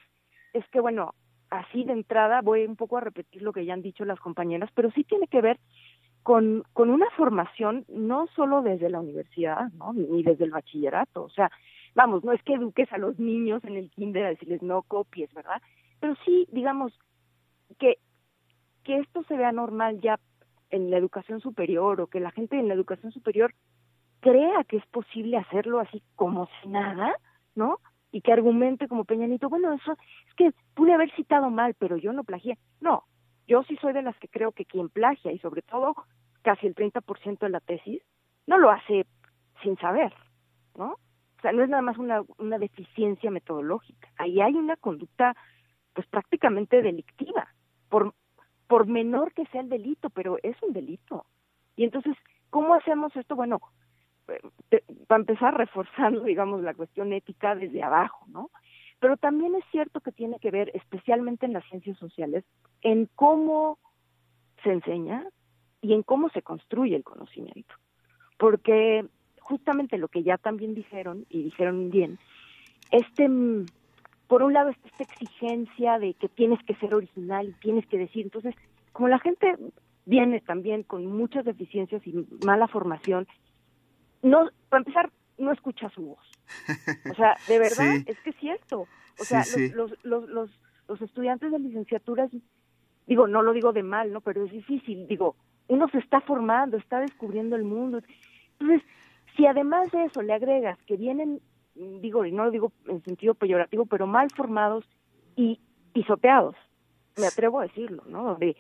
[0.54, 1.14] es que bueno,
[1.50, 4.70] así de entrada voy un poco a repetir lo que ya han dicho las compañeras,
[4.74, 5.60] pero sí tiene que ver
[6.24, 9.94] con, con una formación no solo desde la universidad, ¿no?
[9.94, 11.52] ni desde el bachillerato, o sea,
[11.96, 15.34] vamos, no es que eduques a los niños en el kinder a decirles no copies,
[15.34, 15.62] ¿verdad?
[16.00, 16.94] Pero sí, digamos,
[17.78, 17.98] que,
[18.84, 20.20] que esto se vea normal ya
[20.70, 23.54] en la educación superior o que la gente en la educación superior
[24.20, 27.16] crea que es posible hacerlo así como si nada,
[27.56, 27.80] ¿no?
[28.12, 32.12] Y que argumente como Peñanito, bueno, eso es que pude haber citado mal, pero yo
[32.14, 32.58] no plagié.
[32.82, 33.04] No,
[33.48, 35.96] yo sí soy de las que creo que quien plagia, y sobre todo
[36.42, 38.02] casi el 30% de la tesis,
[38.48, 39.06] no lo hace
[39.62, 40.14] sin saber,
[40.76, 40.94] ¿no?
[40.94, 44.10] O sea, no es nada más una, una deficiencia metodológica.
[44.18, 45.36] Ahí hay una conducta,
[45.94, 47.48] pues prácticamente delictiva,
[47.90, 48.14] por,
[48.70, 51.26] por menor que sea el delito, pero es un delito.
[51.76, 52.16] Y entonces,
[52.52, 53.36] ¿cómo hacemos esto?
[53.36, 53.60] Bueno,
[54.70, 58.52] eh, para empezar reforzando, digamos, la cuestión ética desde abajo, ¿no?
[59.00, 62.46] Pero también es cierto que tiene que ver, especialmente en las ciencias sociales,
[62.84, 63.80] en cómo
[64.62, 65.26] se enseña
[65.82, 67.74] y en cómo se construye el conocimiento.
[68.38, 69.04] Porque
[69.40, 72.20] justamente lo que ya también dijeron, y dijeron bien,
[72.92, 73.28] este,
[74.30, 78.26] por un lado, esta exigencia de que tienes que ser original y tienes que decir,
[78.26, 78.54] entonces,
[78.94, 79.58] como la gente
[80.06, 82.14] viene también con muchas deficiencias y
[82.46, 83.28] mala formación,
[84.22, 86.32] no, para empezar, no escucha su voz.
[87.12, 88.82] O sea, de verdad, es que es cierto.
[89.20, 90.52] O sea, Los, los, los,
[90.88, 92.30] los, estudiantes de licenciaturas,
[93.08, 94.22] digo, no lo digo de mal, ¿no?
[94.22, 98.04] Pero es difícil, digo, uno se está formando, está descubriendo el mundo.
[98.60, 98.88] Entonces,
[99.36, 101.42] si además de eso le agregas que vienen,
[102.02, 104.86] digo, y no lo digo en sentido peyorativo, pero mal formados
[105.36, 105.60] y
[105.94, 106.56] pisoteados,
[107.18, 108.24] me atrevo a decirlo, ¿no?
[108.24, 108.56] Donde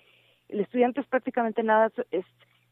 [0.47, 2.25] el estudiante es prácticamente nada, es,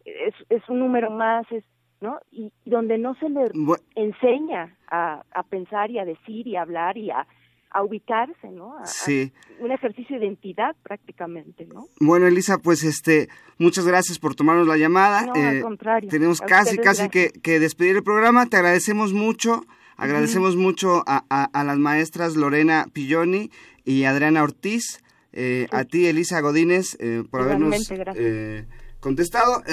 [0.06, 1.64] es, es un número más, es,
[2.02, 2.20] ¿no?
[2.32, 3.52] Y, donde no se le
[3.96, 7.28] enseña a, a, pensar y a decir y a hablar y a,
[7.70, 8.76] a ubicarse, ¿no?
[8.86, 9.32] sí.
[9.60, 11.88] un ejercicio de identidad prácticamente, ¿no?
[12.00, 13.28] Bueno, Elisa, pues este,
[13.58, 15.26] muchas gracias por tomarnos la llamada.
[15.26, 16.10] No, al eh, contrario.
[16.10, 18.46] Tenemos casi, casi que, que, despedir el programa.
[18.46, 19.64] Te agradecemos mucho.
[19.98, 23.52] Agradecemos mucho a, a, las maestras Lorena Pilloni
[23.84, 25.02] y Adriana Ortiz.
[25.34, 28.66] Eh, A ti, Elisa Godínez, eh, por habernos eh,
[29.00, 29.64] contestado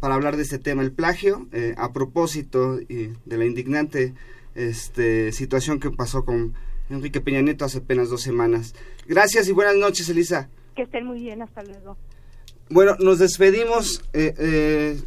[0.00, 4.14] para hablar de este tema, el plagio, a propósito de la indignante
[4.54, 6.54] este, situación que pasó con
[6.90, 8.74] Enrique Peña Neto hace apenas dos semanas.
[9.06, 10.48] Gracias y buenas noches, Elisa.
[10.74, 11.96] Que estén muy bien, hasta luego.
[12.68, 14.02] Bueno, nos despedimos.
[14.12, 15.00] Eh, eh,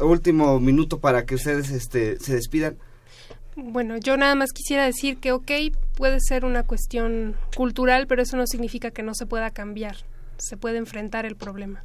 [0.00, 2.78] último minuto para que ustedes este, se despidan.
[3.56, 5.50] Bueno, yo nada más quisiera decir que, ok,
[5.96, 9.96] puede ser una cuestión cultural, pero eso no significa que no se pueda cambiar.
[10.38, 11.84] Se puede enfrentar el problema.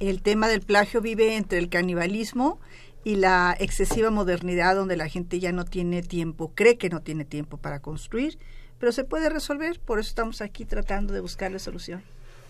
[0.00, 2.60] El tema del plagio vive entre el canibalismo
[3.04, 7.24] y la excesiva modernidad donde la gente ya no tiene tiempo, cree que no tiene
[7.24, 8.38] tiempo para construir,
[8.78, 12.02] pero se puede resolver, por eso estamos aquí tratando de buscarle solución.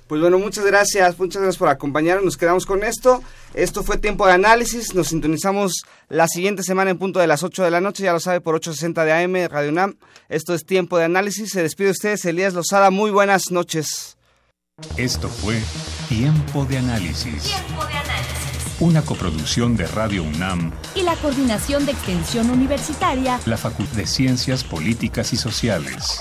[0.09, 3.22] Pues bueno, muchas gracias, muchas gracias por acompañarnos, nos quedamos con esto.
[3.52, 7.62] Esto fue Tiempo de Análisis, nos sintonizamos la siguiente semana en punto de las 8
[7.62, 9.98] de la noche, ya lo sabe, por 8.60 de AM, Radio UNAM.
[10.30, 14.16] Esto es Tiempo de Análisis, se despide ustedes, Elías Lozada, muy buenas noches.
[14.96, 15.61] Esto fue
[16.09, 17.42] Tiempo de Análisis.
[17.42, 18.48] Tiempo de Análisis
[18.80, 24.62] una coproducción de Radio UNAM y la Coordinación de Extensión Universitaria, la Facultad de Ciencias
[24.62, 26.20] Políticas y Sociales.